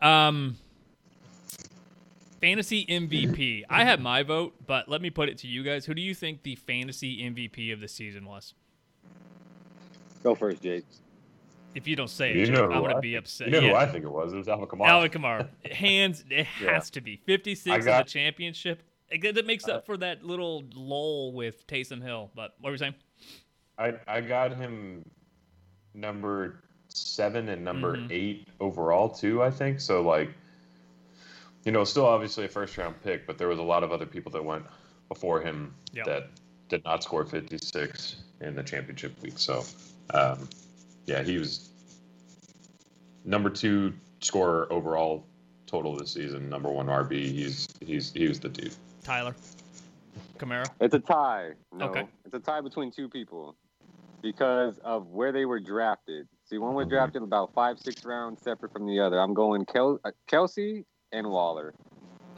[0.00, 0.56] um,
[2.40, 3.64] fantasy MVP.
[3.68, 5.86] I have my vote, but let me put it to you guys.
[5.86, 8.54] Who do you think the fantasy MVP of the season was?
[10.22, 10.84] Go first, Jake.
[11.74, 13.48] If you don't say it, You Jake, know I'm gonna I be upset.
[13.48, 14.32] You know who I think it was?
[14.32, 14.86] It was Alvin Kamara.
[14.88, 15.48] Alvin Kamara.
[15.72, 16.72] Hands, it Yeah.
[16.74, 17.20] has to be.
[17.26, 18.82] 56 I of got- the championship.
[19.10, 22.30] It, that makes up for that little lull with Taysom Hill.
[22.36, 22.94] But what were you saying?
[23.78, 25.04] I I got him
[25.94, 28.10] number seven and number Mhm.
[28.12, 29.42] eight overall too.
[29.42, 30.00] I think so.
[30.02, 30.30] Like,
[31.64, 34.06] you know, still obviously a first round pick, but there was a lot of other
[34.06, 34.64] people that went
[35.08, 36.06] before him Yep.
[36.06, 36.30] that
[36.68, 39.38] did not score 56 in the championship week.
[39.38, 39.64] So,
[40.14, 40.48] um,
[41.06, 41.70] yeah, he was
[43.24, 45.24] number two scorer overall
[45.66, 46.48] total this season.
[46.48, 47.12] Number one RB.
[47.12, 48.74] He's he's he was the dude.
[49.04, 49.34] Tyler.
[50.38, 50.66] Kamara.
[50.80, 51.50] It's a tie.
[51.72, 52.06] No, Okay.
[52.24, 53.54] it's a tie between two people
[54.22, 56.26] because of where they were drafted.
[56.48, 59.20] See, one was drafted about five, six rounds separate from the other.
[59.20, 61.74] I'm going Kel- uh, Kelce and Waller.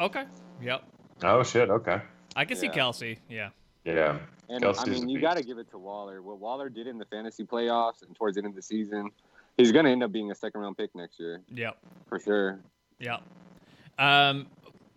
[0.01, 0.25] Okay.
[0.61, 0.83] Yep.
[1.23, 1.71] Oh shit.
[1.71, 2.01] Okay.
[2.37, 2.73] I can see Yeah.
[2.73, 3.19] Kelce.
[3.29, 3.49] Yeah.
[3.85, 4.19] Yeah.
[4.49, 6.23] And Kelce's I mean, you got to give it to Waller.
[6.23, 9.11] What Waller did in the fantasy playoffs and towards the end of the season,
[9.57, 11.79] he's going to end up being a second round pick next year Yep.
[12.09, 12.61] for sure.
[12.99, 13.23] Yep.
[13.99, 14.47] Um,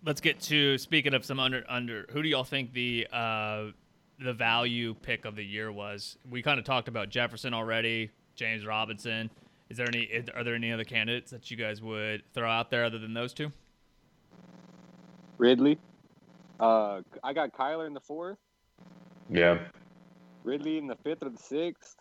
[0.06, 2.06] let's get to speaking of some under under.
[2.12, 3.66] Who do y'all think the uh
[4.20, 6.18] the value pick of the year was?
[6.30, 8.12] We kind of talked about Jefferson already.
[8.36, 9.30] James Robinson.
[9.70, 10.10] Is there any?
[10.36, 13.34] Are there any other candidates that you guys would throw out there other than those
[13.34, 13.52] two?
[15.38, 15.78] Ridley.
[16.60, 18.38] Uh, I got Kyler in the fourth,
[19.30, 19.60] Yeah.
[20.44, 21.96] Ridley in the fifth or the sixth.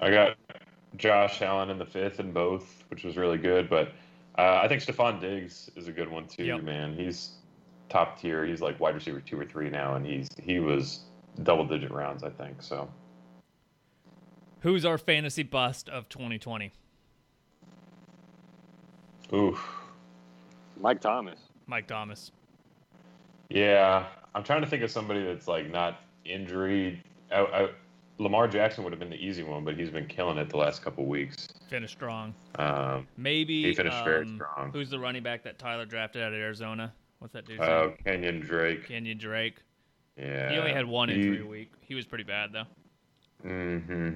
[0.00, 0.36] I got
[0.96, 3.68] Josh Allen in the fifth in both, which was really good.
[3.68, 3.92] But
[4.38, 6.62] uh, I think Stefon Diggs is a good one too, Yep.
[6.62, 6.94] man.
[6.94, 7.32] He's
[7.88, 8.44] top tier.
[8.46, 11.00] He's like wide receiver two or three now, and he's he was
[11.42, 12.62] double digit rounds, I think.
[12.62, 12.88] So
[14.60, 16.72] Who's our fantasy bust of 2020?
[19.32, 19.68] oof.
[20.80, 21.38] Mike Thomas.
[21.66, 22.30] Mike Thomas.
[23.50, 24.06] Yeah,
[24.38, 27.02] I'm trying to think of somebody that's like not injury.
[27.32, 27.68] I, I,
[28.18, 30.80] Lamar Jackson would have been the easy one, but he's been killing it the last
[30.80, 31.48] couple weeks.
[31.68, 32.32] Finished strong.
[32.56, 34.70] Um, Maybe He finished very um, strong.
[34.72, 36.92] Who's the running back that Tyler drafted out of Arizona?
[37.18, 37.96] What's that dude's uh, name?
[38.04, 38.86] Kenyon Drake.
[38.86, 39.56] Kenyon Drake.
[40.16, 41.72] Yeah, He only had one he- injury a week.
[41.80, 42.64] He was pretty bad though.
[43.44, 44.10] Mm-hmm.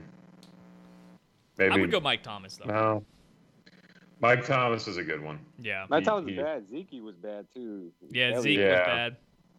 [1.58, 2.66] Maybe I would go Mike Thomas though.
[2.66, 3.04] No.
[4.20, 5.40] Mike Thomas is a good one.
[5.58, 5.86] Yeah.
[5.90, 6.68] Mike He- Thomas he- was bad.
[6.68, 7.90] Zeke was bad too.
[8.12, 9.16] Yeah, That was- Zeke was bad.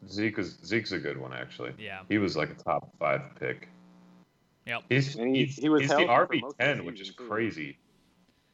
[0.10, 1.74] Zeke was Zeke's a good one actually.
[1.78, 2.02] Yeah.
[2.10, 3.70] He was like a top five pick.
[4.66, 4.84] Yep.
[4.90, 7.10] He's And he- he's, he was he's the RB most of the ten, which is
[7.14, 7.28] too.
[7.28, 7.78] crazy.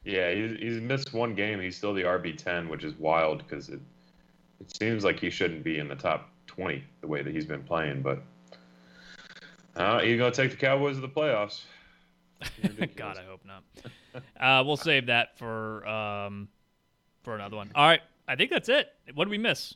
[0.04, 1.60] Yeah, he's, he's missed one game.
[1.60, 3.80] He's still the RB ten, which is wild because it
[4.60, 7.62] it seems like he shouldn't be in the top twenty the way that he's been
[7.62, 8.02] playing.
[8.02, 8.22] But
[9.76, 11.62] uh, he's gonna take the Cowboys to the playoffs.
[12.96, 13.62] God, I hope not.
[14.40, 16.48] Uh, we'll save that for um,
[17.22, 17.70] for another one.
[17.74, 18.88] All right, I think that's it.
[19.14, 19.74] What did we miss?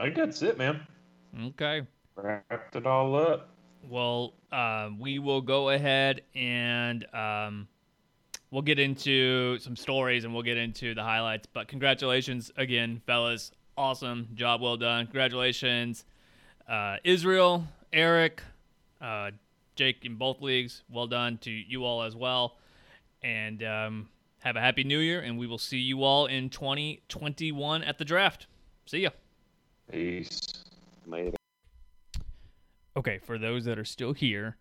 [0.00, 0.80] I think that's it, man.
[1.48, 1.82] Okay.
[2.16, 3.50] Wrapped it all up.
[3.86, 7.68] Well, uh, we will go ahead and um,
[8.50, 11.46] we'll get into some stories and we'll get into the highlights.
[11.52, 13.52] But congratulations again, fellas!
[13.76, 15.06] Awesome job, well done.
[15.06, 16.04] Congratulations,
[16.68, 18.42] Uh, Israel, Eric,
[19.00, 19.30] uh,
[19.76, 20.82] Jake in both leagues.
[20.90, 22.56] Well done to you all as well.
[23.22, 24.08] And um,
[24.40, 28.04] have a happy new year, and we will see you all in 2021 at the
[28.04, 28.46] draft.
[28.86, 29.10] See ya.
[29.90, 30.64] Peace.
[31.06, 31.36] Later.
[32.96, 34.56] Okay, for those that are still here,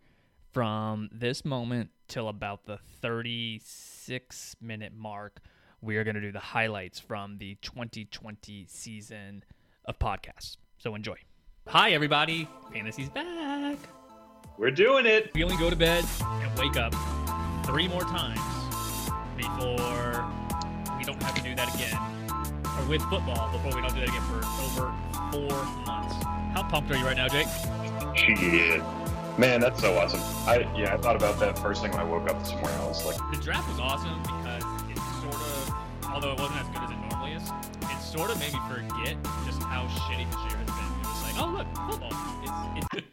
[0.51, 5.41] from this moment till about the 36 minute mark,
[5.81, 9.43] we are going to do the highlights from the 2020 season
[9.85, 10.57] of podcasts.
[10.77, 11.17] So enjoy.
[11.67, 12.47] Hi, everybody.
[12.73, 13.77] Fantasy's back.
[14.57, 15.31] We're doing it.
[15.33, 16.93] We only go to bed and wake up
[17.65, 18.39] three more times
[19.37, 20.25] before
[20.97, 22.18] we don't have to do that again.
[22.79, 24.93] Or with football before we don't do that again for over
[25.31, 26.15] four months.
[26.53, 27.47] How pumped are you right now, Jake?
[28.15, 28.81] Shit.
[29.37, 30.19] Man, that's so awesome.
[30.47, 32.71] I yeah, I thought about that first thing when I woke up this morning.
[32.71, 35.73] I was like, The draft was awesome because it sort of,
[36.05, 37.43] although it wasn't as good as it normally is,
[37.81, 40.89] it sort of made me forget just how shitty this year has been.
[40.99, 42.79] It was like, oh look, football.
[42.81, 43.05] It's,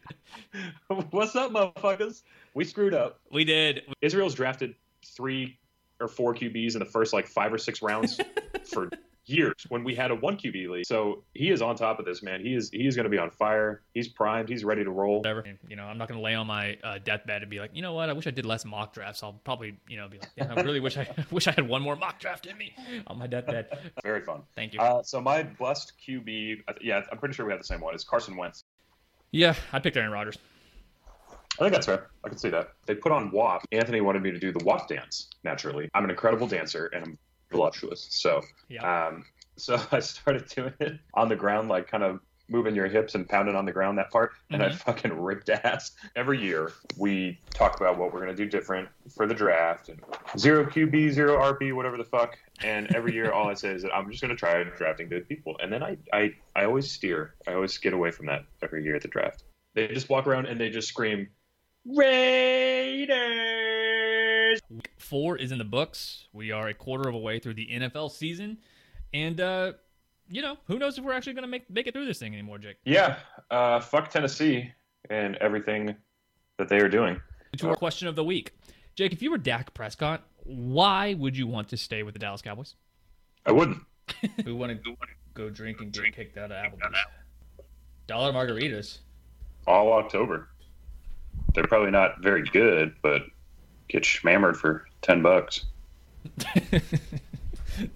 [0.89, 2.23] it's "What's up, motherfuckers?
[2.53, 3.83] We screwed up." we did.
[4.01, 4.75] Israel's drafted
[5.05, 5.59] three
[5.99, 8.19] or four QBs in the first like five or six rounds
[8.71, 8.89] for
[9.29, 10.85] years when we had a one QB league.
[10.85, 12.41] So he is on top of this, man.
[12.41, 13.81] He is he is going to be on fire.
[13.93, 14.49] He's primed.
[14.49, 15.17] He's ready to roll.
[15.17, 15.45] Whatever.
[15.67, 17.93] You know, I'm not gonna lay on my uh, deathbed and be like, you know
[17.93, 18.09] what?
[18.09, 19.23] I wish I did less mock drafts.
[19.23, 21.81] I'll probably, you know, be like, yeah, I really wish I wish I had one
[21.81, 22.73] more mock draft in me
[23.07, 23.77] on my deathbed.
[24.03, 24.41] Very fun.
[24.55, 24.79] Thank you.
[24.79, 27.93] Uh, so my blessed QB, yeah, I'm pretty sure we have the same one.
[27.93, 28.63] It's Carson Wentz.
[29.31, 30.37] yeah, I picked Aaron Rodgers.
[31.59, 32.11] I think that's fair.
[32.23, 32.73] I can see that.
[32.85, 33.65] They put on WAP.
[33.71, 35.31] Anthony wanted me to do the WAP dance.
[35.43, 37.17] Naturally, I'm an incredible dancer and I'm
[37.51, 38.07] voluptuous.
[38.11, 39.07] So, Yeah.
[39.07, 39.25] um,
[39.57, 43.27] so I started doing it on the ground, like kind of moving your hips and
[43.27, 43.97] pounding on the ground.
[43.97, 44.75] That part, and I Mhm.
[44.75, 45.91] fucking ripped ass.
[46.15, 49.99] Every year we talk about what we're gonna do different for the draft and
[50.37, 52.37] zero QB, zero RB, whatever the fuck.
[52.63, 55.57] And every year, all I say is that I'm just gonna try drafting good people.
[55.61, 57.35] And then I, I, I always steer.
[57.45, 59.43] I always get away from that every year at the draft.
[59.75, 61.27] They just walk around and they just scream,
[61.85, 63.56] Raiders.
[64.69, 66.27] Week four is in the books.
[66.33, 68.57] We are a quarter of a way through the NFL season,
[69.13, 69.73] and uh,
[70.29, 72.57] you know, who knows if we're actually gonna make make it through this thing anymore,
[72.57, 72.77] Jake.
[72.85, 73.17] Yeah,
[73.51, 74.71] uh, fuck Tennessee
[75.09, 75.95] and everything
[76.57, 77.19] that they are doing.
[77.57, 78.53] To our question of the week,
[78.95, 82.41] Jake, if you were Dak Prescott, why would you want to stay with the Dallas
[82.41, 82.75] Cowboys?
[83.45, 83.79] I wouldn't.
[84.45, 84.95] We want to
[85.33, 86.97] go drink and get kicked out of Applebee's.
[88.07, 88.99] Dollar margaritas.
[89.67, 90.47] All October.
[91.53, 93.23] They're probably not very good, but
[93.87, 95.65] get schmammered for ten bucks.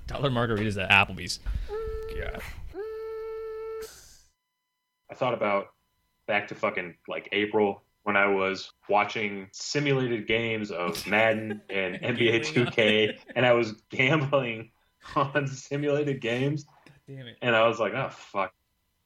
[0.08, 1.40] Dollar margaritas at Applebee's.
[2.18, 2.42] God.
[5.10, 5.68] I thought about
[6.28, 12.42] back to fucking like April when I was watching simulated games of Madden and NBA
[12.42, 14.72] 2K, and I was gambling
[15.16, 16.66] on simulated games.
[17.08, 17.38] Damn it.
[17.42, 18.54] and I was like, oh fuck,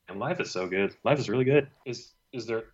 [0.07, 0.95] and life is so good.
[1.03, 1.67] Life is really good.
[1.85, 2.65] Is is there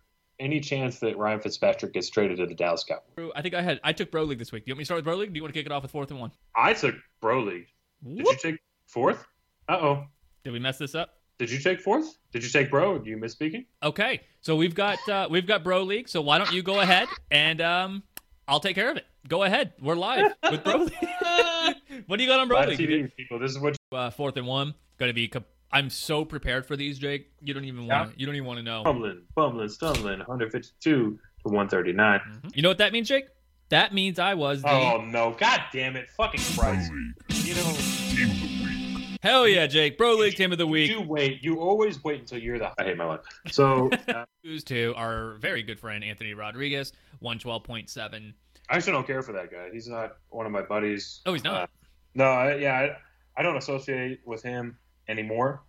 [0.42, 3.32] any chance that Ryan Fitzpatrick gets traded to the Dallas Cowboys?
[3.34, 4.64] I think I had I took Bro League this week.
[4.64, 5.32] Do you want me to start with Bro League?
[5.32, 6.32] Do you want to kick it off with fourth and one?
[6.54, 7.68] I took Bro League.
[8.04, 9.24] Did you take fourth?
[9.68, 10.04] Uh oh.
[10.44, 11.14] Did we mess this up?
[11.38, 12.18] Did you take fourth?
[12.32, 12.98] Did you take Bro?
[12.98, 13.64] Do you miss speaking?
[13.82, 16.08] Okay, so we've got uh, we've got Bro League.
[16.08, 18.02] So why don't you go ahead and um,
[18.48, 19.06] I'll take care of it.
[19.28, 19.72] Go ahead.
[19.80, 20.92] We're live with Bro League.
[22.06, 22.78] what do you got on Bro Live League?
[22.78, 23.38] TV people.
[23.38, 23.76] This is what.
[23.90, 24.74] Uh, fourth and one.
[24.98, 25.30] Going to be.
[25.72, 27.30] Co- I'm so prepared for these, Jake.
[27.40, 28.12] You don't even want.
[28.12, 28.82] to You don't even want to know.
[28.84, 30.18] Fumbling, fumbling, stumbling.
[30.18, 32.20] 152 to 139.
[32.54, 33.26] You know what that means, Jake?
[33.70, 35.34] That means I was the Oh no!
[35.38, 36.10] God damn it!
[36.10, 36.92] Fucking Pro Christ!
[37.30, 38.64] You know, Team of the
[39.06, 39.18] Week.
[39.22, 39.96] hell yeah, Jake.
[39.96, 40.90] Bro League team of the week.
[40.90, 41.42] you wait.
[41.42, 42.70] You always wait until you're the.
[42.78, 43.20] I hate my life.
[43.50, 48.34] So uh, Lose to our very good friend Anthony Rodriguez, one twelve point seven.
[48.68, 49.70] I actually don't care for that guy.
[49.72, 51.22] He's not one of my buddies.
[51.24, 51.62] Oh, he's not.
[51.62, 51.66] Uh,
[52.14, 54.76] no, I, yeah, I, I don't associate with him
[55.08, 55.62] anymore.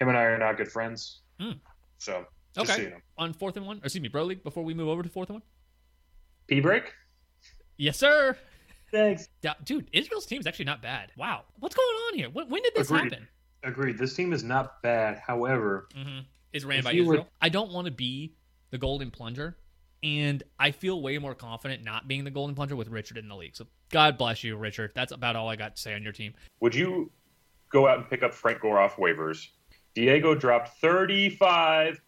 [0.00, 1.20] Him and I are not good friends.
[1.40, 1.52] Hmm.
[1.98, 2.76] So, just Okay.
[2.80, 3.00] so you know.
[3.18, 4.42] On fourth and one, or excuse me, Bro League.
[4.42, 5.42] Before we move over to fourth and one.
[6.48, 6.92] P break?
[7.76, 8.36] Yes, sir.
[8.92, 9.28] Thanks.
[9.64, 11.10] Dude, Israel's team is actually not bad.
[11.16, 12.30] Wow, what's going on here?
[12.30, 13.12] When, when did this Agreed.
[13.12, 13.28] happen?
[13.64, 13.98] Agreed.
[13.98, 15.18] This team is not bad.
[15.26, 16.20] However, Mm-hmm.
[16.52, 17.28] Is ran by you were- Israel.
[17.42, 18.34] I don't want to be
[18.70, 19.58] the golden plunger,
[20.02, 23.36] and I feel way more confident not being the golden plunger with Richard in the
[23.36, 23.56] league.
[23.56, 24.92] So God bless you, Richard.
[24.94, 26.32] That's about all I got to say on your team.
[26.60, 27.10] would you
[27.70, 29.48] go out and pick up Frank Gore off waivers?
[29.94, 31.98] Diego dropped $35.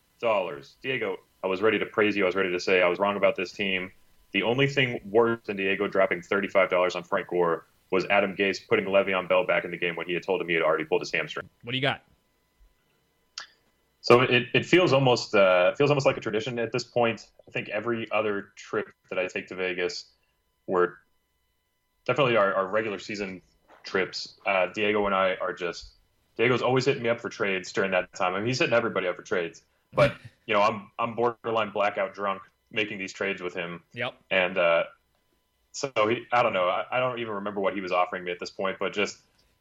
[0.82, 2.24] Diego, I was ready to praise you.
[2.24, 3.90] I was ready to say I was wrong about this team.
[4.32, 8.84] The only thing worse than Diego dropping $35 on Frank Gore was Adam Gase putting
[8.84, 11.00] Le'Veon Bell back in the game when he had told him he had already pulled
[11.00, 11.48] his hamstring.
[11.62, 12.02] What do you got?
[14.02, 17.26] So it, it feels almost uh, feels almost like a tradition at this point.
[17.46, 20.06] I think every other trip that I take to Vegas,
[20.68, 20.98] were
[22.06, 23.42] definitely our, our regular season
[23.88, 24.34] trips.
[24.46, 25.88] Uh, Diego and I are just
[26.36, 28.34] Diego's always hitting me up for trades during that time.
[28.34, 29.62] I mean, he's hitting everybody up for trades.
[29.94, 30.14] But
[30.46, 34.14] you know, I'm I'm borderline blackout drunk making these trades with him, Yep.
[34.30, 34.84] and uh,
[35.72, 38.30] so he, I don't know, I, I don't even remember what he was offering me
[38.30, 39.16] at this point, but just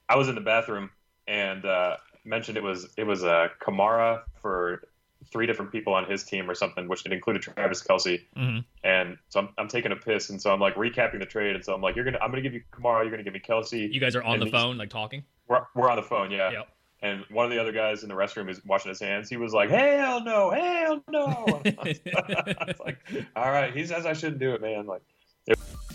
[0.10, 0.90] I was in the bathroom
[1.28, 4.84] and uh, mentioned it was it was a Kamara for
[5.32, 8.22] three different people on his team or something, which it included Travis Kelce.
[8.38, 8.64] Mhm.
[8.84, 11.64] And so I'm, I'm taking a piss, and so I'm like recapping the trade, and
[11.66, 13.92] so I'm like, you're gonna I'm gonna give you Kamara, you're gonna give me Kelce.
[13.92, 15.24] You guys are on And the these- phone, like talking.
[15.48, 16.52] We're, we're on the phone, yeah.
[16.52, 16.68] Yep.
[17.04, 19.30] And one of the other guys in the restroom is washing his hands.
[19.30, 22.98] He was like, "Hell no, hell no!" I was like,
[23.36, 24.88] "All right." He says I shouldn't do it, man.
[24.88, 25.04] Like,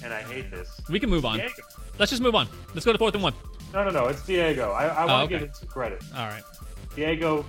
[0.05, 0.81] and I hate this.
[0.89, 1.39] We can move on.
[1.39, 1.53] Diego.
[1.99, 2.49] Let's just move on.
[2.75, 3.35] Let's go to fourth and one.
[3.75, 4.07] No, no, no.
[4.07, 4.71] It's Diego.
[4.71, 5.35] I, I Oh, want okay.
[5.35, 6.03] to give it some credit.
[6.17, 6.43] All right.
[6.95, 7.45] Diego,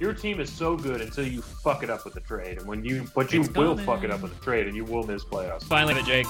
[0.00, 2.84] your team is so good until you fuck it up with the trade, and when
[2.84, 3.86] you, but you It's will coming.
[3.86, 5.64] fuck it up with the trade, and you will miss playoffs.
[5.64, 6.26] Finally, but Jake.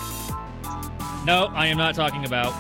[1.26, 2.52] No, I am not talking about.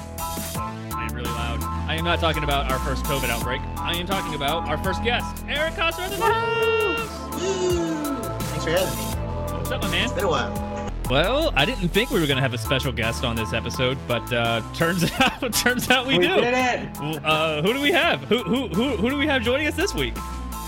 [0.56, 1.62] I am really loud.
[1.88, 3.60] I am not talking about our first COVID outbreak.
[3.78, 7.42] I am talking about our first guest, Eric Coster in the house.
[7.42, 8.14] Woo!
[8.40, 9.54] Thanks for having me.
[9.56, 10.04] What's up, my man?
[10.04, 10.64] It's been a while.
[11.08, 14.30] Well, I didn't think we were gonna have a special guest on this episode, but
[14.30, 16.28] uh, turns out, turns out we, do.
[16.28, 16.88] did it!
[17.24, 18.20] Uh, who do we have?
[18.24, 20.14] Who, who who who do we have joining us this week?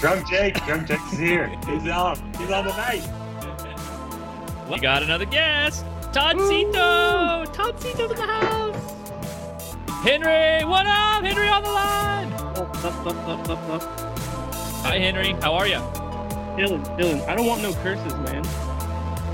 [0.00, 1.48] Drunk Jake, Drunk Jake's here.
[1.66, 2.16] He's on.
[2.38, 3.06] He's on the night.
[4.70, 7.44] We got another guest, Toddcito.
[7.54, 8.94] Toddcito's in the house.
[10.02, 11.22] Henry, what up?
[11.24, 12.30] Henry on the line.
[14.82, 15.32] Hi, Henry.
[15.42, 15.74] How are you?
[16.56, 18.42] Dylan, Dylan, I don't want no curses, man.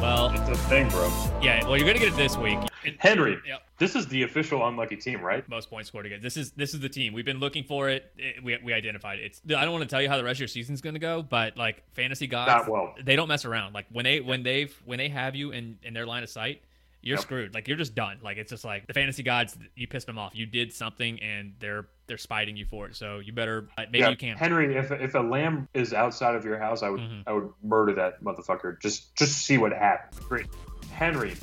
[0.00, 1.08] Well, It's a thing, bro.
[1.40, 1.64] yeah.
[1.64, 2.58] Well, you're gonna get it this week.
[2.86, 3.62] It- Henry, Yep.
[3.78, 5.46] this is the official unlucky team, right?
[5.48, 6.20] most points scored again.
[6.22, 7.88] This is this is the team we've been looking for.
[7.88, 9.24] It, It- we we identified it.
[9.26, 9.42] It's.
[9.56, 11.22] I don't want to tell you how the rest of your season's going to go,
[11.22, 12.94] but like fantasy gods, well.
[13.02, 13.72] they don't mess around.
[13.72, 16.62] Like when they when they've when they have you in in their line of sight,
[17.02, 17.22] you're Yep.
[17.22, 17.54] screwed.
[17.54, 18.18] Like you're just done.
[18.22, 19.56] Like it's just like the fantasy gods.
[19.74, 20.34] You pissed them off.
[20.34, 22.94] You did something, and they're they're spiting you for it.
[22.96, 24.38] So you better uh, maybe yeah, you can't.
[24.38, 27.22] Henry, if if a lamb is outside of your house, I would Mhm.
[27.26, 28.80] I would murder that motherfucker.
[28.80, 30.18] Just just see what happens.
[30.24, 30.46] Great.
[30.92, 31.34] Henry.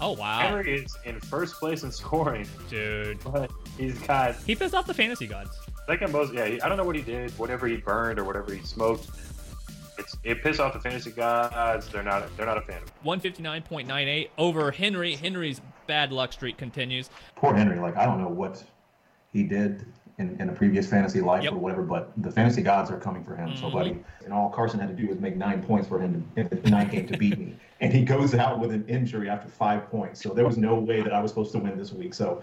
[0.00, 3.18] Oh wow, Henry is in first place in scoring, dude.
[3.24, 5.50] but he's got He pissed off the fantasy gods.
[5.86, 6.32] second most.
[6.34, 9.08] Yeah, I don't know what he did, whatever he burned or whatever he smoked.
[9.98, 11.88] It's it pissed off the fantasy gods.
[11.88, 12.88] They're not they're not a fan of.
[12.88, 12.94] it.
[13.04, 15.14] 159.98 over Henry.
[15.14, 17.08] Henry's bad luck streak continues.
[17.34, 18.62] poor Henry, like I don't know what
[19.32, 19.86] he did
[20.18, 21.52] in, in a previous fantasy life Yep.
[21.52, 23.54] or whatever, but the fantasy gods are coming for him.
[23.56, 23.72] So, Mhm.
[23.72, 26.48] buddy, and all Carson had to do was make nine points for him to, in
[26.62, 29.90] the ninth game to beat me, and he goes out with an injury after five
[29.90, 30.22] points.
[30.22, 32.14] So there was no way that I was supposed to win this week.
[32.14, 32.42] So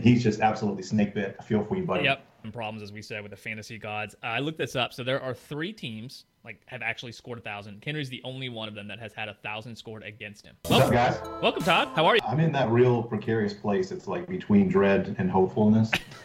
[0.00, 1.36] he's just absolutely snake bit.
[1.38, 2.04] I feel for you, buddy.
[2.04, 2.24] Yep.
[2.50, 4.16] Problems, as we said, with the fantasy gods.
[4.22, 4.92] I looked this up.
[4.92, 7.82] So there are three teams like have actually scored a thousand.
[7.84, 10.56] Henry's the only one of them that has had a thousand scored against him.
[10.66, 11.20] What's up, guys?
[11.40, 11.88] welcome, Todd.
[11.94, 12.20] How are you?
[12.26, 13.92] I'm in that real precarious place.
[13.92, 15.90] It's like between dread and hopefulness.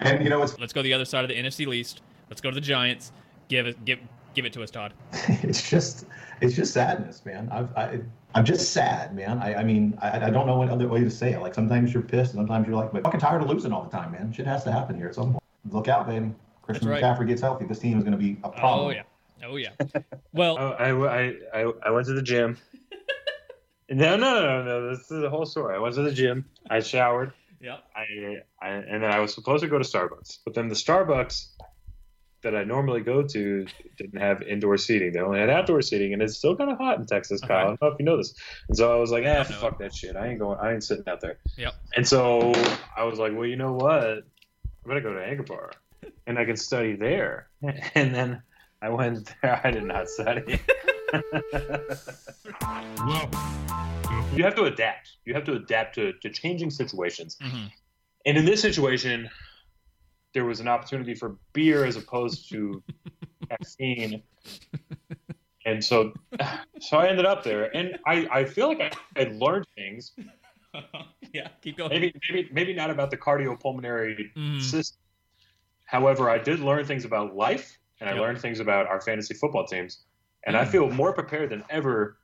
[0.00, 2.02] and you know, it's Let's go to the other side of the NFC least.
[2.28, 3.12] Let's go to the Giants.
[3.48, 3.98] Give it, give,
[4.34, 4.92] give it to us, Todd.
[5.28, 6.06] it's just
[6.40, 7.48] it's just sadness, man.
[7.50, 8.00] I've, I
[8.34, 9.38] I'm just sad, man.
[9.38, 11.40] I, I mean I, I don't know what other way to say it.
[11.40, 14.12] Like sometimes you're pissed, sometimes you're like, but fucking tired of losing all the time,
[14.12, 14.32] man.
[14.32, 15.42] Shit has to happen here at some point.
[15.70, 16.32] Look out, baby.
[16.62, 17.18] Christian That's right.
[17.18, 17.66] McCaffrey gets healthy.
[17.66, 18.86] This team is going to be a oh, problem.
[18.86, 19.02] Oh yeah,
[19.46, 19.70] oh yeah.
[20.32, 22.56] Well, Oh, I, I, I, I went to the gym.
[23.92, 24.90] No, no, no, no.
[24.90, 25.74] This is the whole story.
[25.74, 26.44] I went to the gym.
[26.70, 27.32] I showered.
[27.60, 27.78] yeah.
[27.96, 31.48] I, I and then I was supposed to go to Starbucks, but then the Starbucks
[32.42, 35.12] that I normally go to didn't have indoor seating.
[35.12, 37.56] They only had outdoor seating, and it's still kind of hot in Texas, Kyle.
[37.58, 38.34] I don't know if you know this.
[38.68, 40.16] And so I was like, ah, fuck that shit.
[40.16, 40.58] I ain't going.
[40.60, 41.38] I ain't sitting out there.
[41.56, 41.74] Yep.
[41.96, 42.52] And so
[42.96, 44.02] I was like, well, you know what?
[44.02, 45.72] I'm gonna go to Anchor Bar,
[46.26, 47.48] and I can study there.
[47.94, 48.42] And then
[48.80, 49.60] I went there.
[49.62, 50.60] I did not study.
[54.34, 55.10] You have to adapt.
[55.24, 57.36] You have to adapt to, to changing situations.
[57.40, 57.66] hmm
[58.26, 59.28] And in this situation,
[60.34, 62.82] there was an opportunity for beer as opposed to
[63.50, 64.22] caffeine.
[65.66, 66.12] And so,
[66.80, 70.12] so I ended up there, and I, I feel like I had learned things.
[71.32, 71.48] yeah.
[71.62, 71.90] Keep going.
[71.90, 74.60] Maybe maybe maybe not about the cardiopulmonary Mm.
[74.62, 74.98] system.
[75.86, 79.66] However, I did learn things about life, and I learned things about our fantasy football
[79.66, 80.04] teams,
[80.46, 80.68] and I Mm.
[80.68, 82.18] feel more prepared than ever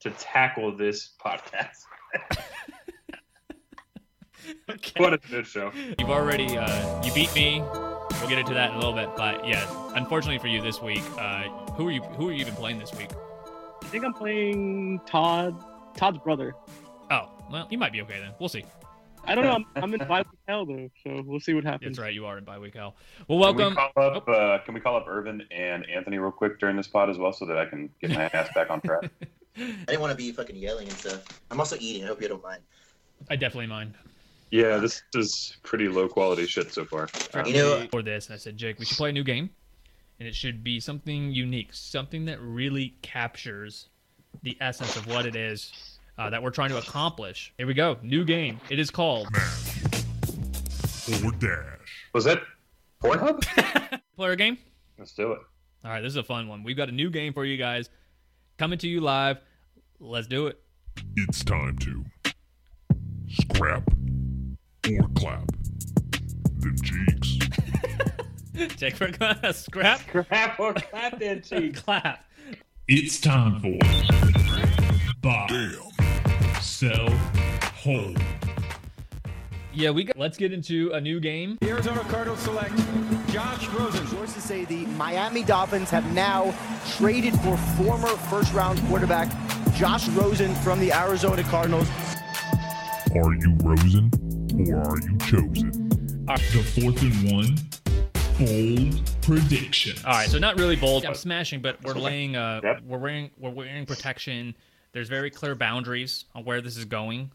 [0.00, 1.76] to tackle this podcast.
[4.70, 5.02] Okay.
[5.02, 5.72] What a good show!
[5.98, 7.60] You've already uh, you beat me.
[8.20, 11.02] We'll get into that in a little bit, but yeah, unfortunately for you this week,
[11.18, 11.42] uh,
[11.74, 12.02] who are you?
[12.02, 13.10] Who are you even playing this week?
[13.82, 15.56] I think I'm playing Todd,
[15.96, 16.54] Todd's brother.
[17.10, 18.32] Oh, well, you might be okay then.
[18.38, 18.64] We'll see.
[19.24, 19.54] I don't know.
[19.54, 21.96] I'm, I'm in bye week hell though, so we'll see what happens.
[21.96, 22.94] That's right, you are in bye week hell.
[23.28, 23.70] Well, Can welcome.
[23.76, 24.28] we call up?
[24.28, 27.32] Uh, can we call up Irvin and Anthony real quick during this pod as well,
[27.32, 29.10] so that I can get my ass back on track?
[29.56, 31.24] I didn't want to be fucking yelling and stuff.
[31.50, 32.04] I'm also eating.
[32.04, 32.62] I hope you don't mind.
[33.28, 33.94] I definitely mind.
[34.50, 37.08] Yeah, this is pretty low quality shit so far.
[37.46, 39.50] You know- for this, and I said, Jake, we should play a new game.
[40.18, 43.88] and it should be something unique, something that really captures
[44.42, 45.72] the essence of what it is
[46.18, 47.54] uh, that we're trying to accomplish.
[47.56, 47.96] Here we go.
[48.02, 48.60] New game.
[48.68, 49.28] It is called
[51.24, 52.08] Or dash.
[52.12, 52.42] Was that
[53.02, 54.00] Pornhub?
[54.16, 54.58] Player Game.
[54.98, 55.38] Let's do it.
[55.84, 56.62] All right, this is a fun one.
[56.62, 57.88] We've got a new game for you guys
[58.58, 59.38] coming to you live.
[59.98, 60.60] Let's do it.
[61.16, 62.04] It's time to
[63.28, 63.90] scrap
[64.88, 65.46] or clap
[66.58, 67.38] them cheeks.
[68.76, 69.10] Take for
[69.42, 71.76] a scrap, Crap or clap that cheek.
[71.76, 72.24] clap.
[72.88, 73.78] It's time for
[75.22, 77.08] buy, damn, sell,
[77.76, 78.18] hold.
[79.72, 80.16] Yeah, we got.
[80.18, 81.56] Let's get into a new game.
[81.60, 82.74] The Arizona Cardinals select
[83.30, 84.06] Josh Rosen.
[84.08, 86.52] Sources say the Miami Dolphins have now
[86.96, 89.28] traded for former first round quarterback
[89.74, 91.88] Josh Rosen from the Arizona Cardinals.
[93.14, 94.10] Are you Rosen
[94.68, 95.88] or are you chosen?
[96.26, 97.56] The fourth and one
[98.38, 99.96] bold prediction.
[100.04, 101.04] All right, so not really bold.
[101.04, 102.36] I'm smashing, but we're laying.
[102.36, 102.82] Uh, Yep.
[102.86, 104.54] we're wearing we're wearing protection.
[104.92, 107.30] There's very clear boundaries on where this is going,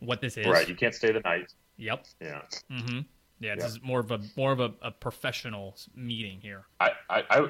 [0.00, 0.46] what this is.
[0.46, 1.52] Right, you can't stay the night.
[1.76, 2.06] Yep.
[2.20, 2.42] Yeah.
[2.70, 3.00] Mm-hmm.
[3.40, 3.68] Yeah, this Yeah.
[3.68, 6.64] is more of a more of a, a professional meeting here.
[6.80, 7.48] I, I, I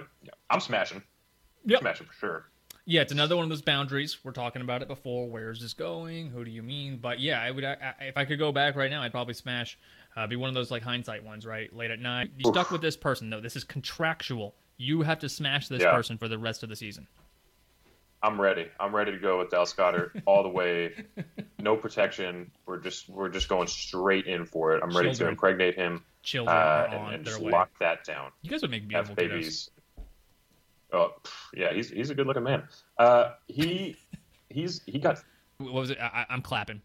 [0.51, 1.03] I'm smashing.
[1.66, 1.81] Yep.
[1.81, 2.45] Smashing for sure.
[2.91, 4.18] Yeah, it's another one of those boundaries.
[4.24, 5.28] We're talking about it before.
[5.28, 6.28] Where's this going?
[6.30, 6.97] Who do you mean?
[7.01, 7.62] But yeah, I would.
[7.64, 9.78] I, if I could go back right now, I'd probably smash.
[10.16, 11.72] Uh, be one of those like hindsight ones, right?
[11.72, 12.32] Late at night.
[12.36, 13.41] You stuck with this person though.
[13.41, 14.57] This is contractual.
[14.76, 15.93] You have to smash this Yeah.
[15.93, 17.07] person for the rest of the season.
[18.24, 18.66] I'm ready.
[18.80, 20.93] I'm ready to go with Dallas Goedert all the way.
[21.61, 22.51] No protection.
[22.66, 24.82] We're just we're just going straight in for it.
[24.82, 27.53] I'm ready to impregnate him Children uh, and, on and their just way.
[27.53, 28.32] lock that down.
[28.43, 29.28] You guys would make Have beautiful kiddos.
[29.28, 29.70] babies.
[30.93, 31.14] Oh
[31.55, 32.64] yeah, he's he's a good looking man.
[32.99, 33.97] Uh, he
[34.49, 35.18] he's he got
[35.59, 35.99] What was it?
[36.01, 36.80] I, I- I'm clapping.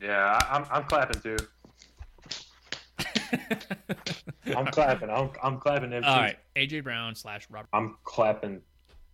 [0.00, 0.38] yeah.
[0.40, 1.36] I- I'm I'm clapping too.
[4.56, 5.10] I'm clapping.
[5.10, 6.04] I'm I'm clapping them.
[6.04, 6.36] All cheeks.
[6.56, 7.68] right, AJ Brown slash Robert.
[7.72, 8.60] I'm clapping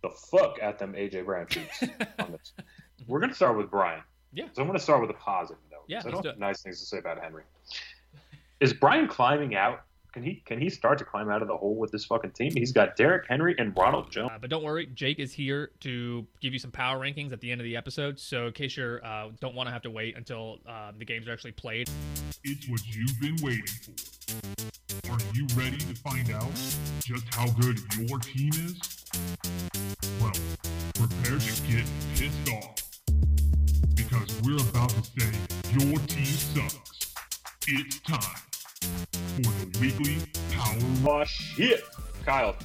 [0.03, 1.83] the fuck at them AJ Brown cheeks
[2.19, 2.53] on this.
[3.07, 4.01] We're gonna start with Brian.
[4.33, 4.45] Yeah.
[4.53, 5.83] So I'm gonna start with a positive note.
[5.87, 7.43] Yeah, 'cause I don't do have nice things to say about Henry.
[8.59, 9.81] Is Brian climbing out?
[10.13, 12.51] Can he can he start to climb out of the hole with this fucking team?
[12.53, 14.31] He's got Derrick Henry and Ronald Jones.
[14.33, 17.49] Uh, but don't worry, Jake is here to give you some power rankings at the
[17.49, 18.19] end of the episode.
[18.19, 21.29] So in case you uh, don't want to have to wait until uh, the games
[21.29, 21.89] are actually played,
[22.43, 25.11] It's what you've been waiting for.
[25.11, 26.51] Are you ready to find out
[26.99, 29.05] just how good your team is?
[30.19, 30.33] Well,
[30.93, 31.85] prepare to get
[32.15, 32.75] pissed off.
[33.95, 35.31] Because we're about to say
[35.71, 37.13] your team sucks.
[37.67, 38.50] It's time for the
[39.81, 40.17] weekly
[40.51, 41.83] power Oh shit!
[42.23, 42.55] Kyle,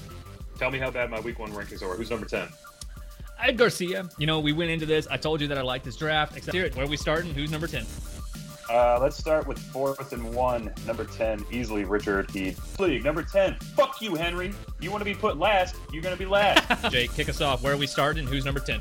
[0.58, 1.96] tell me how bad my week one rankings are.
[1.96, 2.48] Who's number ten?
[3.42, 4.08] Ed Garcia.
[4.18, 5.06] You know, we went into this.
[5.08, 6.36] I told you that I like this draft.
[6.36, 7.32] Except here, where are we starting?
[7.32, 7.86] Who's number ten?
[8.68, 10.72] Uh, let's start with fourth and one.
[10.88, 12.56] Number 10, easily Richard Heed.
[12.80, 13.54] League, number 10.
[13.76, 14.52] Fuck you, Henry.
[14.80, 16.90] You want to be put last, you're going to be last.
[16.90, 17.62] Jake, kick us off.
[17.62, 18.26] Where are we starting?
[18.26, 18.80] Who's number ten?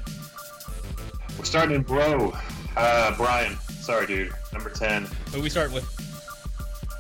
[1.38, 2.34] We're starting in bro.
[2.76, 3.58] Uh, Brian.
[3.80, 4.34] Sorry, dude.
[4.52, 5.06] Number ten.
[5.32, 6.05] Who are we starting with?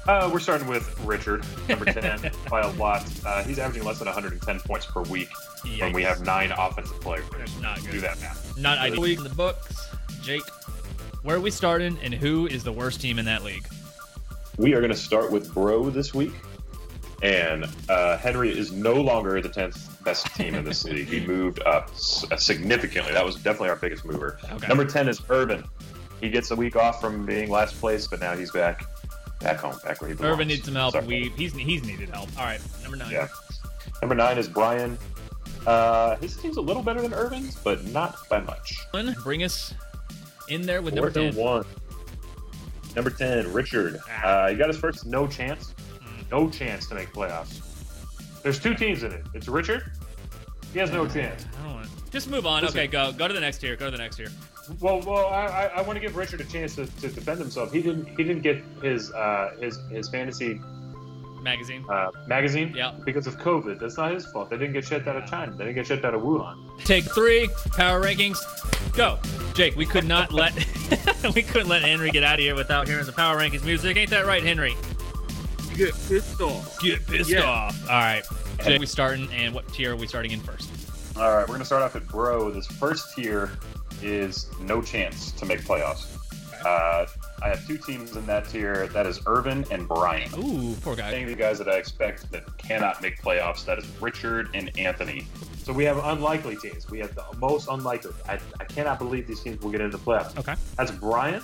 [0.07, 3.03] Uh, we're starting with Richard, number 10, by a lot.
[3.25, 5.29] Uh, he's averaging less than 110 points per week
[5.79, 7.25] when we have nine offensive players.
[7.35, 7.91] That's not good.
[7.91, 8.57] Do that math.
[8.57, 9.01] Not ideal.
[9.01, 9.87] League in the books.
[10.21, 10.43] Jake,
[11.23, 13.65] where are we starting, and who is the worst team in that league?
[14.57, 16.33] We are going to start with Bro this week.
[17.23, 21.07] And uh, Henry is no longer the 10th best team in this league.
[21.07, 21.89] He moved up
[22.31, 23.13] uh, significantly.
[23.13, 24.37] That was definitely our biggest mover.
[24.51, 24.67] Okay.
[24.67, 25.63] Number 10 is Urban.
[26.21, 28.85] He gets a week off from being last place, but now he's back
[29.45, 30.33] back home, back where he belongs.
[30.33, 30.93] Urban needs some help.
[30.93, 31.05] Sorry.
[31.05, 32.29] We he's he's needed help.
[32.37, 33.11] All right, number nine.
[33.11, 33.27] Yeah.
[34.01, 34.97] Number nine is Brian.
[35.65, 38.77] Uh, his team's a little better than Urban's, but not by much.
[39.23, 39.73] Bring us
[40.49, 41.41] in there with Fourth number ten.
[41.41, 41.65] one.
[42.95, 43.99] Number 10, Richard.
[44.23, 45.73] Uh, he got his first no chance.
[46.31, 47.61] No chance to make playoffs.
[48.41, 49.25] There's two teams in it.
[49.33, 49.91] It's Richard.
[50.71, 51.45] He has no chance.
[51.61, 51.89] Don't want.
[52.09, 52.61] Just move on.
[52.63, 52.77] Listen.
[52.79, 53.75] Okay, go go to the next tier.
[53.75, 54.29] Go to the next tier.
[54.79, 57.71] Well, well, I, I, I want to give Richard a chance to, to defend himself.
[57.71, 60.59] He didn't he didn't get his uh, his his fantasy
[61.41, 61.85] Magazine.
[61.89, 62.93] uh, magazine Yeah.
[63.05, 63.79] because of COVID.
[63.79, 64.49] That's not his fault.
[64.49, 65.51] They didn't get shipped out of China.
[65.51, 66.57] They didn't get shipped out of Wuhan.
[66.83, 67.47] Take three.
[67.73, 68.39] Power rankings.
[68.93, 69.19] Go,
[69.53, 69.75] Jake.
[69.75, 70.53] We could not let
[71.35, 73.95] we couldn't let Henry get out of here without hearing some power rankings music.
[73.97, 74.75] Ain't that right, Henry?
[75.75, 76.79] Get pissed off.
[76.79, 77.43] Get pissed Yeah.
[77.43, 77.79] off.
[77.83, 78.23] All right.
[78.63, 80.71] Jake, we starting, and what tier are we starting in first?
[81.17, 82.51] All right, we're going to start off at Bro.
[82.51, 83.51] This first tier
[84.03, 86.11] is no chance to make playoffs.
[86.65, 87.05] Uh,
[87.43, 88.87] I have two teams in that tier.
[88.87, 90.29] That is Irvin and Brian.
[90.37, 91.11] Ooh, poor guy.
[91.11, 93.65] Saying the guys that I expect that cannot make playoffs.
[93.65, 95.27] That is Richard and Anthony.
[95.61, 96.89] So we have unlikely teams.
[96.89, 98.13] We have the most unlikely.
[98.27, 100.37] I, I cannot believe these teams will get into the playoffs.
[100.39, 100.55] Okay.
[100.75, 101.41] That's Brian,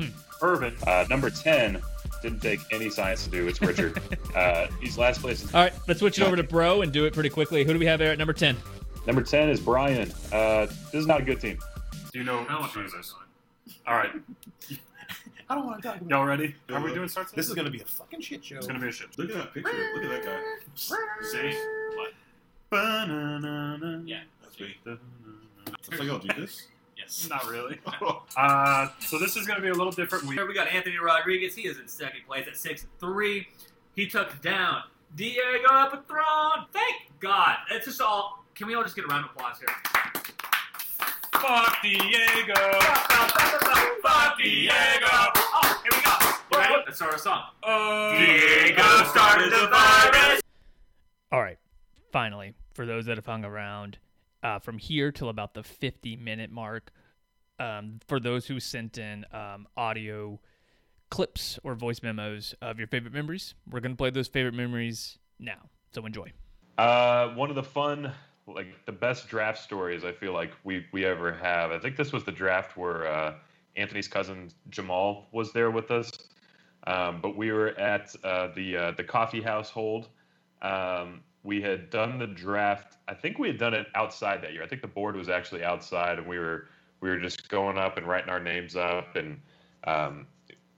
[0.00, 0.06] Hmm.
[0.42, 1.80] Irvin, Uh, number 10,
[2.20, 3.46] Didn't take any science to do.
[3.46, 4.00] It's Richard.
[4.34, 5.44] uh, he's last place.
[5.54, 7.62] All right, let's switch it over to Bro and do it pretty quickly.
[7.64, 8.56] Who do we have there at number 10?
[9.06, 10.12] Number 10 is Brian.
[10.32, 11.58] Uh, this is not a good team.
[12.12, 12.46] Do you know?
[12.48, 13.14] Oh, Jesus.
[13.86, 14.10] All right.
[15.48, 16.54] I don't want to talk about Y'all ready?
[16.70, 17.32] Are we doing starts?
[17.32, 18.56] This is going to be a fucking shit show.
[18.56, 19.16] It's gonna be a shit.
[19.18, 19.72] Look at that picture.
[19.94, 20.40] Look at that guy.
[20.74, 21.54] Say
[21.96, 22.12] what?
[24.06, 24.74] Yeah, that's me.
[24.86, 26.68] It's like, I'll do this.
[26.96, 27.26] Yes.
[27.28, 27.78] Not really.
[28.36, 30.24] uh, so this is going to be a little different.
[30.24, 31.54] We Here we got Anthony Rodriguez.
[31.54, 33.48] He is in second place at six three.
[33.94, 34.84] He took down
[35.14, 36.66] Diego Patron.
[36.72, 37.56] Thank God.
[37.70, 38.43] It's just all.
[38.54, 39.68] Can we all just get a round of applause here?
[41.32, 42.54] Fuck Diego.
[44.00, 45.06] Fuck Diego.
[45.10, 46.12] Oh, here we go.
[46.52, 46.84] You ready?
[46.86, 47.42] Let's start our song.
[47.64, 48.12] Oh.
[48.12, 50.40] Diego started the virus.
[51.32, 51.58] All right,
[52.12, 53.98] finally, for those that have hung around
[54.44, 56.92] uh, from here till about the 50 minute mark,
[57.58, 60.38] um, for those who sent in um, audio
[61.10, 65.18] clips or voice memos of your favorite memories, we're going to play those favorite memories
[65.40, 65.70] now.
[65.92, 66.30] So enjoy.
[66.78, 68.12] Uh, one of the fun,
[68.46, 71.70] like the best draft stories I feel like we we ever have.
[71.70, 73.34] I think this was the draft where uh,
[73.76, 76.10] Anthony's cousin Jamal was there with us.
[76.86, 80.08] Um, but we were at uh, the uh, the coffee household.
[80.62, 82.96] Um, we had done the draft.
[83.08, 84.62] I think we had done it outside that year.
[84.62, 86.68] I think the board was actually outside, and we were
[87.00, 89.16] we were just going up and writing our names up.
[89.16, 89.40] And
[89.84, 90.26] um,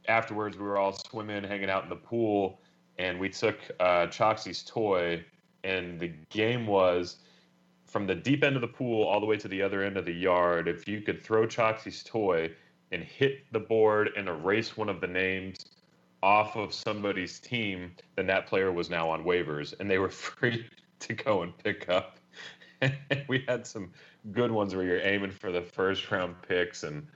[0.09, 2.61] afterwards, we were all swimming, hanging out in the pool,
[2.99, 5.25] and we took uh, toy.
[5.64, 7.17] And the game was
[7.87, 10.05] from the deep end of the pool all the way to the other end of
[10.05, 10.68] the yard.
[10.68, 12.51] If you could throw Choxy's toy
[12.93, 15.64] and hit the board and erase one of the names
[16.22, 20.66] off of somebody's team, then that player was now on waivers and they were free
[21.01, 22.18] to go and pick up.
[23.28, 23.91] we had some
[24.32, 27.07] good ones where you're aiming for the first round picks and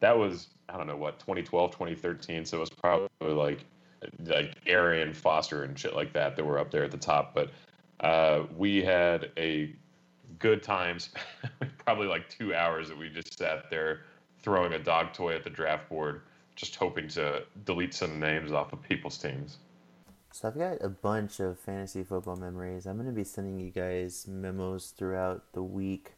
[0.00, 3.64] that was I don't know what 2012 2013 so it was probably like
[4.24, 7.50] like Arian Foster and shit like that that were up there at the top but
[8.00, 9.74] uh, we had a
[10.38, 11.10] good times
[11.84, 14.00] probably like 2 hours that we just sat there
[14.42, 16.22] throwing a dog toy at the draft board
[16.56, 19.58] just hoping to delete some names off of people's teams.
[20.32, 22.86] So I've got a bunch of fantasy football memories.
[22.86, 26.12] I'm going to be sending you guys memos throughout the week,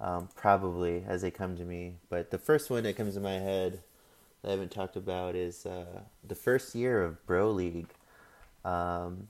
[0.00, 1.94] um, probably as they come to me.
[2.10, 3.80] But the first one that comes to my head
[4.42, 7.88] that I haven't talked about is uh, the first year of Bro League.
[8.64, 9.28] Um,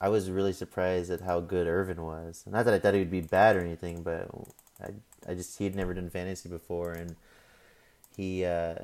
[0.00, 2.44] I was really surprised at how good Irvin was.
[2.46, 4.30] Not that I thought he would be bad or anything, but
[4.80, 4.90] I,
[5.28, 7.16] I just he had never done fantasy before, and
[8.16, 8.76] he uh,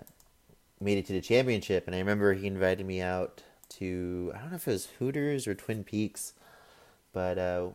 [0.81, 1.87] made it to the championship.
[1.87, 5.47] And I remember he invited me out to I don't know if it was Hooters
[5.47, 6.33] or Twin Peaks,
[7.13, 7.69] but uh,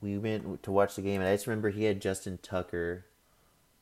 [0.00, 3.06] we went to watch the game, and I just remember he had Justin Tucker.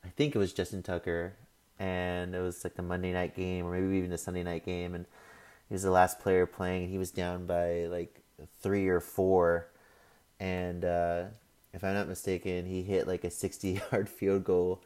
[0.05, 1.35] I think it was Justin Tucker,
[1.79, 4.95] and it was like the Monday night game, or maybe even the Sunday night game,
[4.95, 5.07] and
[5.69, 6.85] he was the last player playing.
[6.85, 8.24] And he was down by like
[8.61, 9.69] three or four,
[10.41, 11.25] and uh,
[11.73, 14.83] if I'm not mistaken, he hit like a 60 yard field goal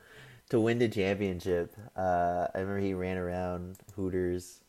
[0.50, 1.74] to win the championship.
[1.96, 4.60] Uh, I remember he ran around Hooters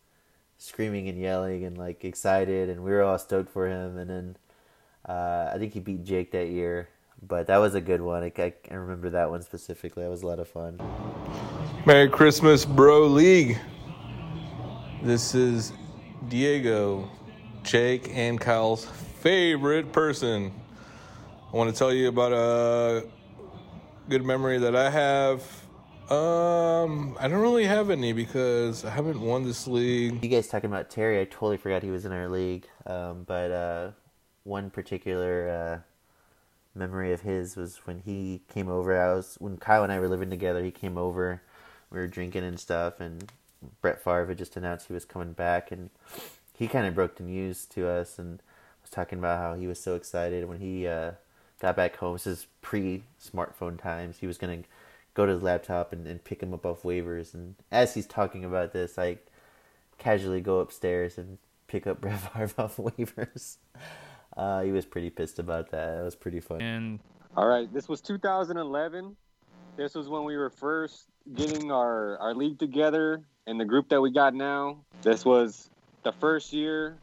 [0.58, 3.98] screaming and yelling and like excited, and we were all stoked for him.
[3.98, 4.38] And then
[5.08, 6.90] uh, I think he beat Jake that year,
[7.26, 8.24] but that was a good one.
[8.24, 10.04] I, I, I remember that one specifically.
[10.04, 10.80] That was a lot of fun.
[11.86, 13.58] Merry Christmas, Bro League.
[15.02, 15.72] This is
[16.28, 17.10] Diego,
[17.70, 18.86] Jake, and Kyle's
[19.20, 20.52] favorite person.
[21.54, 23.06] I want to tell you about a
[24.10, 25.44] good memory that I have.
[26.12, 30.24] Um, I don't really have any because I haven't won this league.
[30.24, 31.22] You guys talking about Terry?
[31.22, 32.66] I totally forgot he was in our league.
[32.88, 33.92] Um, but uh,
[34.46, 39.00] one particular uh, memory of his was when he came over.
[39.00, 40.64] I was when Kyle and I were living together.
[40.64, 41.44] He came over.
[41.92, 43.32] We were drinking and stuff, and
[43.80, 45.92] Brett Favre had just announced he was coming back, and
[46.60, 48.44] he kind of broke the news to us and
[48.82, 51.12] was talking about how he was so excited when he uh,
[51.62, 52.14] got back home.
[52.14, 54.18] This is pre-smartphone times.
[54.20, 54.64] He was gonna
[55.14, 57.34] go to his laptop and, and pick him up off waivers.
[57.34, 59.20] And as he's talking about this, I
[60.00, 61.38] casually go upstairs and
[61.68, 63.56] pick up Brett Favre off waivers.
[64.38, 65.98] Uh, he was pretty pissed about that.
[66.00, 66.64] It was pretty funny.
[66.64, 67.00] And
[67.36, 69.18] all right, this was 2011.
[69.76, 74.00] This was when we were first getting our, our league together and the group that
[74.00, 74.78] we got now.
[75.02, 75.70] This was
[76.04, 76.98] the first year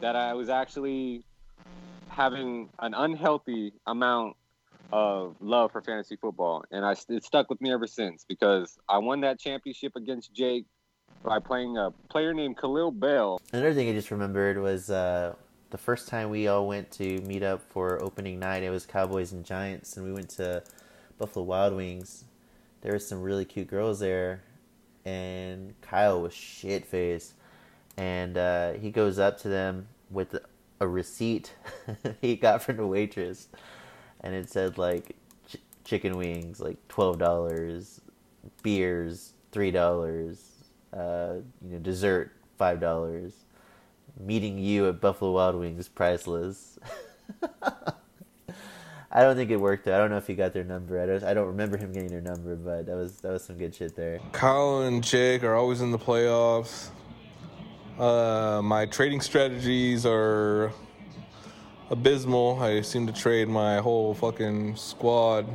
[0.00, 1.24] that I was actually
[2.08, 4.36] having an unhealthy amount
[4.92, 8.98] of love for fantasy football, and I it stuck with me ever since because I
[8.98, 10.66] won that championship against Jake
[11.22, 13.40] by playing a player named Kahlil Bell.
[13.52, 15.34] Another thing I just remembered was uh,
[15.70, 18.62] the first time we all went to meet up for opening night.
[18.62, 20.62] It was Cowboys and Giants, and we went to
[21.18, 22.24] Buffalo Wild Wings.
[22.82, 24.42] There were some really cute girls there,
[25.04, 27.34] and Kyle was shit faced.
[27.96, 30.36] And uh, he goes up to them with
[30.80, 31.54] a receipt
[32.20, 33.48] he got from the waitress,
[34.20, 35.16] and it said like
[35.48, 38.00] ch- chicken wings like twelve dollars,
[38.62, 40.44] beers three dollars,
[40.92, 43.32] uh, you know dessert five dollars,
[44.18, 46.78] meeting you at Buffalo Wild Wings priceless.
[49.16, 49.84] I don't think it worked.
[49.84, 49.94] Though.
[49.94, 51.00] I don't know if he got their number.
[51.00, 51.22] I don't.
[51.22, 53.94] I don't remember him getting their number, but that was that was some good shit
[53.94, 54.18] there.
[54.32, 56.88] Kyle and Jake are always in the playoffs.
[57.98, 60.72] Uh, my trading strategies are
[61.90, 62.60] abysmal.
[62.60, 65.46] I seem to trade my whole fucking squad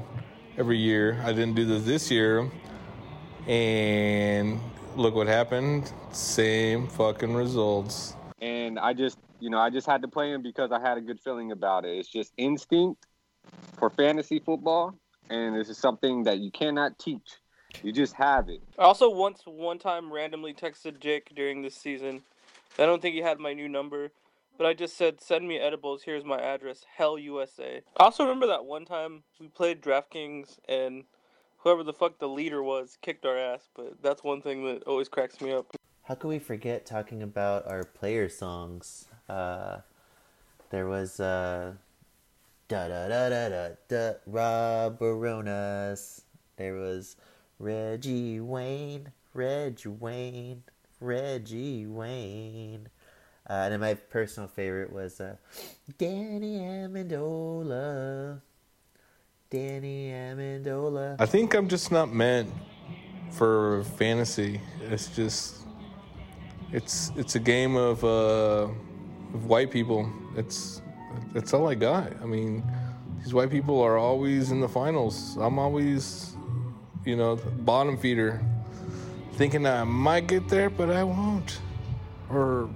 [0.58, 1.22] every year.
[1.26, 2.50] I didn't do this this year,
[3.46, 4.58] and
[4.96, 5.92] look what happened.
[6.14, 8.16] Same fucking results.
[8.42, 11.02] And I just, you know, I just had to play him because I had a
[11.02, 11.98] good feeling about it.
[11.98, 13.06] It's just instinct
[13.78, 14.96] for fantasy football,
[15.30, 17.38] and this is something that you cannot teach.
[17.84, 18.62] You just have it.
[18.78, 22.22] I also once one time randomly texted Jake during this season.
[22.78, 24.12] I don't think he had my new number,
[24.58, 26.04] but I just said, "Send me edibles.
[26.04, 26.86] Here's my address.
[26.96, 31.06] Hell USA." I also remember that one time we played DraftKings and
[31.60, 33.70] whoever the fuck the leader was kicked our ass.
[33.76, 35.76] But that's one thing that always cracks me up.
[36.04, 39.06] How could we forget talking about our player songs?
[39.28, 39.78] Uh,
[40.70, 41.74] there was uh,
[42.68, 46.22] da da da da da da Rob Baronas.
[46.58, 47.16] There was
[47.60, 50.64] Reggie Wayne, Reggie Wayne,
[50.99, 52.88] Reggie Wayne.
[53.49, 55.36] Uh, and then my personal favorite was uh,
[55.97, 58.41] Danny Amendola.
[59.49, 61.16] Danny Amendola.
[61.20, 62.51] I think I'm just not meant
[63.32, 64.62] for fantasy.
[64.89, 65.66] It's just
[66.72, 68.68] it's it's a game of uh,
[69.34, 70.12] of white people.
[70.36, 70.82] It's
[71.34, 72.14] that's all I got.
[72.22, 72.64] I mean,
[73.24, 75.38] these white people are always in the finals.
[75.38, 76.36] I'm always,
[77.10, 78.39] you know, bottom feeder,
[79.34, 81.60] thinking I might get there, but I won't,
[82.30, 82.70] or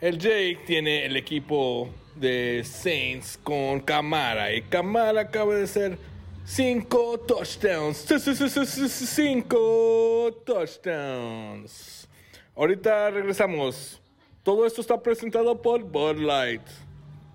[0.00, 5.98] El Jake tiene el equipo de Saints con Camara y Camara acaba de ser
[6.44, 7.98] cinco touchdowns.
[7.98, 12.08] Sí, sí, sí, sí, sí, sí, Cinco touchdowns.
[12.54, 14.00] Ahorita regresamos.
[14.42, 16.62] Todo esto está presentado por Bud Light,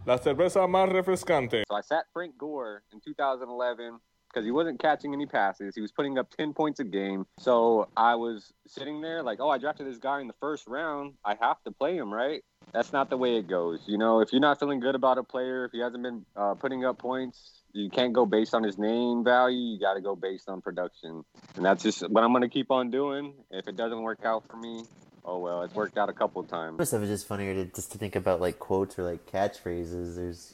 [0.06, 1.64] la cerveza más refrescante.
[1.68, 4.00] So I sat Frank Gore in 2011
[4.32, 5.76] because he wasn't catching any passes.
[5.76, 7.26] He was putting up 10 points a game.
[7.40, 11.14] So I was sitting there like, oh, I drafted this guy in the first round.
[11.26, 12.44] I have to play him, right?
[12.74, 13.82] That's not the way it goes.
[13.88, 16.54] You know, if you're not feeling good about a player, if he hasn't been uh,
[16.54, 19.74] putting up points, you can't go based on his name value.
[19.74, 21.24] You got to go based on production.
[21.56, 23.34] And that's just what I'm going to keep on doing.
[23.50, 24.84] If it doesn't work out for me,
[25.26, 26.78] oh well, it's worked out a couple of times.
[26.78, 30.16] Most of it's just funnier to just to think about like quotes or like catchphrases.
[30.16, 30.54] There's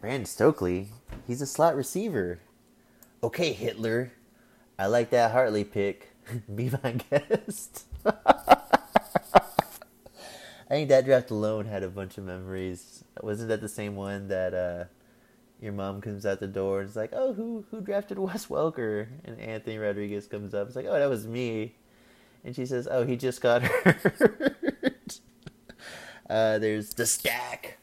[0.00, 0.88] Brandon Stokley.
[1.26, 2.40] He's a slot receiver.
[3.22, 4.12] Okay, Hitler.
[4.78, 6.10] I like that Hartley pick.
[6.54, 7.86] Be my guest.
[8.06, 8.12] I
[10.68, 13.02] think that draft alone had a bunch of memories.
[13.22, 14.84] Wasn't that the same one that uh,
[15.60, 19.08] your mom comes out the door and is like, "Oh, who who drafted Wes Welker?"
[19.24, 20.68] And Anthony Rodriguez comes up.
[20.68, 21.74] It's like, "Oh, that was me."
[22.44, 25.20] And she says, "Oh, he just got hurt."
[26.30, 27.78] uh, there's the stack.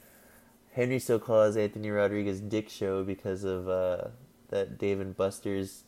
[0.73, 4.09] Henry still calls Anthony Rodriguez Dick Show because of uh,
[4.55, 5.83] that Dave and Buster's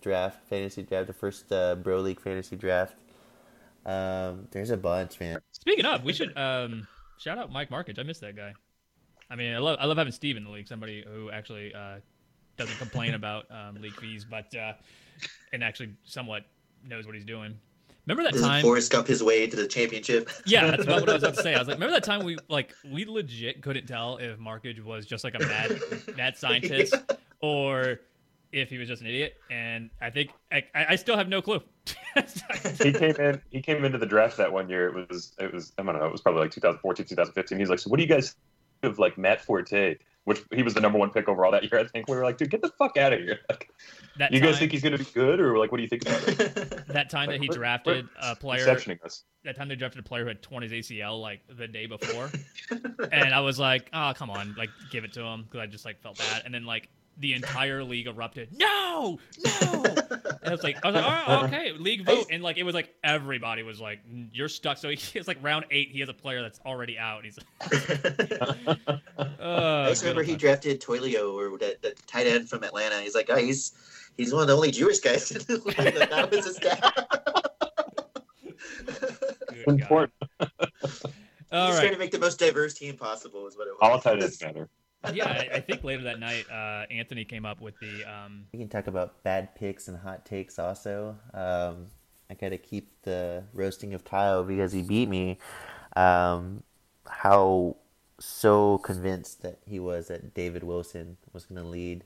[0.00, 2.94] draft, fantasy draft, the first uh, Bro League fantasy draft.
[3.86, 5.40] Um, there's a bunch, man.
[5.52, 6.86] Speaking of, we should um,
[7.18, 7.98] shout out Mike Markage.
[7.98, 8.52] I miss that guy.
[9.30, 10.68] I mean, I love I love having Steve in the league.
[10.68, 11.96] Somebody who actually uh,
[12.56, 14.72] doesn't complain about um, league fees, but uh,
[15.52, 16.44] and actually somewhat
[16.84, 17.58] knows what he's doing.
[18.06, 18.62] Remember that Doesn't time?
[18.62, 20.30] Forrest Gump his way to the championship?
[20.46, 21.54] Yeah, that's about what I was about to say.
[21.54, 25.06] I was like, remember that time we like we legit couldn't tell if Markage was
[25.06, 25.80] just like a mad
[26.16, 26.94] mad scientist
[27.40, 28.00] or
[28.52, 29.34] if he was just an idiot.
[29.50, 31.60] And I think I, I still have no clue.
[32.82, 33.40] he came in.
[33.50, 34.88] He came into the draft that one year.
[34.88, 35.32] It was.
[35.38, 35.72] It was.
[35.78, 36.04] I don't know.
[36.06, 37.58] It was probably like 2014, 2015.
[37.58, 38.34] He's like, so what do you guys
[38.82, 39.96] think of like Matt Forte?
[40.24, 41.80] Which he was the number one pick overall that year.
[41.80, 43.38] I think we were like, dude, get the fuck out of here.
[43.48, 43.70] Like,
[44.18, 46.02] That you guys time- think he's gonna be good, or like, what do you think
[46.02, 46.86] about it?
[46.88, 49.24] that time that he drafted a player exceptioning us.
[49.44, 52.30] that time they drafted a player who had torn his ACL like the day before,
[53.12, 55.86] and I was like, oh come on, like give it to him because I just
[55.86, 56.42] like felt bad.
[56.44, 56.90] And then like
[57.20, 58.48] the entire league erupted.
[58.52, 59.84] No, no.
[59.84, 62.74] and I was like, I was like, oh, okay, league vote, and like it was
[62.74, 64.00] like everybody was like,
[64.32, 64.78] you're stuck.
[64.78, 65.90] So he was like round eight.
[65.90, 67.24] He has a player that's already out.
[67.24, 67.38] He's.
[69.42, 73.00] Oh, I just remember he drafted Toilolo or that, that tight end from Atlanta.
[73.00, 73.72] He's like, oh, he's
[74.18, 75.78] he's one of the only Jewish guys in the league.
[75.78, 76.92] Like, that was his dad.
[79.66, 80.12] Important.
[81.52, 81.80] All He's right.
[81.80, 83.46] trying to make the most diverse team possible.
[83.46, 83.78] Is what it was.
[83.80, 84.68] All tight ends matter.
[85.12, 88.04] Yeah, I, I think later that night, uh, Anthony came up with the.
[88.04, 91.16] Um, We can talk about bad picks and hot takes also.
[91.34, 91.86] Um,
[92.30, 95.38] I got to keep the roasting of Kyle because he beat me.
[95.96, 96.62] Um,
[97.06, 97.76] how
[98.20, 102.04] so convinced that he was that David Wilson was going to lead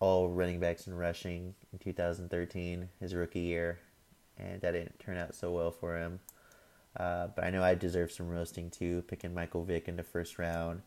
[0.00, 3.78] all running backs in rushing in 2013, his rookie year,
[4.36, 6.20] and that didn't turn out so well for him.
[6.96, 10.38] Uh, but I know I deserve some roasting too, picking Michael Vick in the first
[10.38, 10.82] round,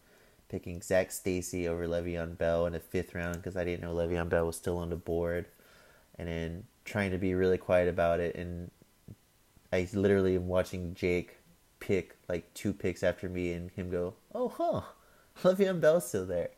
[0.50, 4.30] picking Zac Stacy over Le'Veon Bell in the fifth round because I didn't know Le'Veon
[4.30, 5.46] Bell was still on the board,
[6.18, 8.36] and then trying to be really quiet about it.
[8.36, 8.72] And
[9.72, 11.38] I literally am watching Jake
[11.80, 14.82] pick like two picks after me, and him go, "Oh, huh,
[15.44, 16.50] Le'Veon Bell's still there."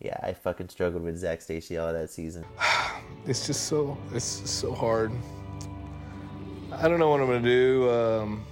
[0.00, 2.44] Yeah, I fucking struggled with Zac Stacy all that season.
[3.26, 5.10] It's just so it's so hard.
[6.72, 7.90] I don't know what I'm gonna do.
[7.90, 8.46] Um,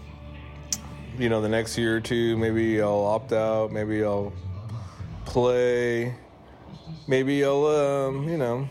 [1.18, 3.72] you know, the next year or two, maybe I'll opt out.
[3.72, 4.32] Maybe I'll
[5.24, 6.14] play.
[7.06, 8.68] Maybe I'll, um, you know,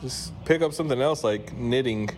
[0.00, 2.10] just pick up something else like knitting.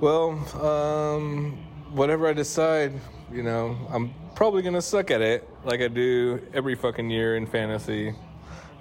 [0.00, 0.32] Well,
[0.64, 1.58] um,
[1.92, 2.92] whatever I decide,
[3.32, 7.46] you know, I'm probably gonna suck at it like I do every fucking year in
[7.46, 8.14] fantasy.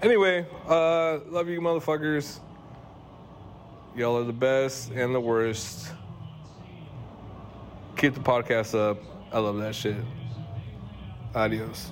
[0.01, 2.39] Anyway, uh, love you, motherfuckers.
[3.95, 5.91] Y'all are the best and the worst.
[8.00, 8.97] Keep the podcast up.
[9.34, 9.97] I love that shit.
[11.36, 11.88] Adios.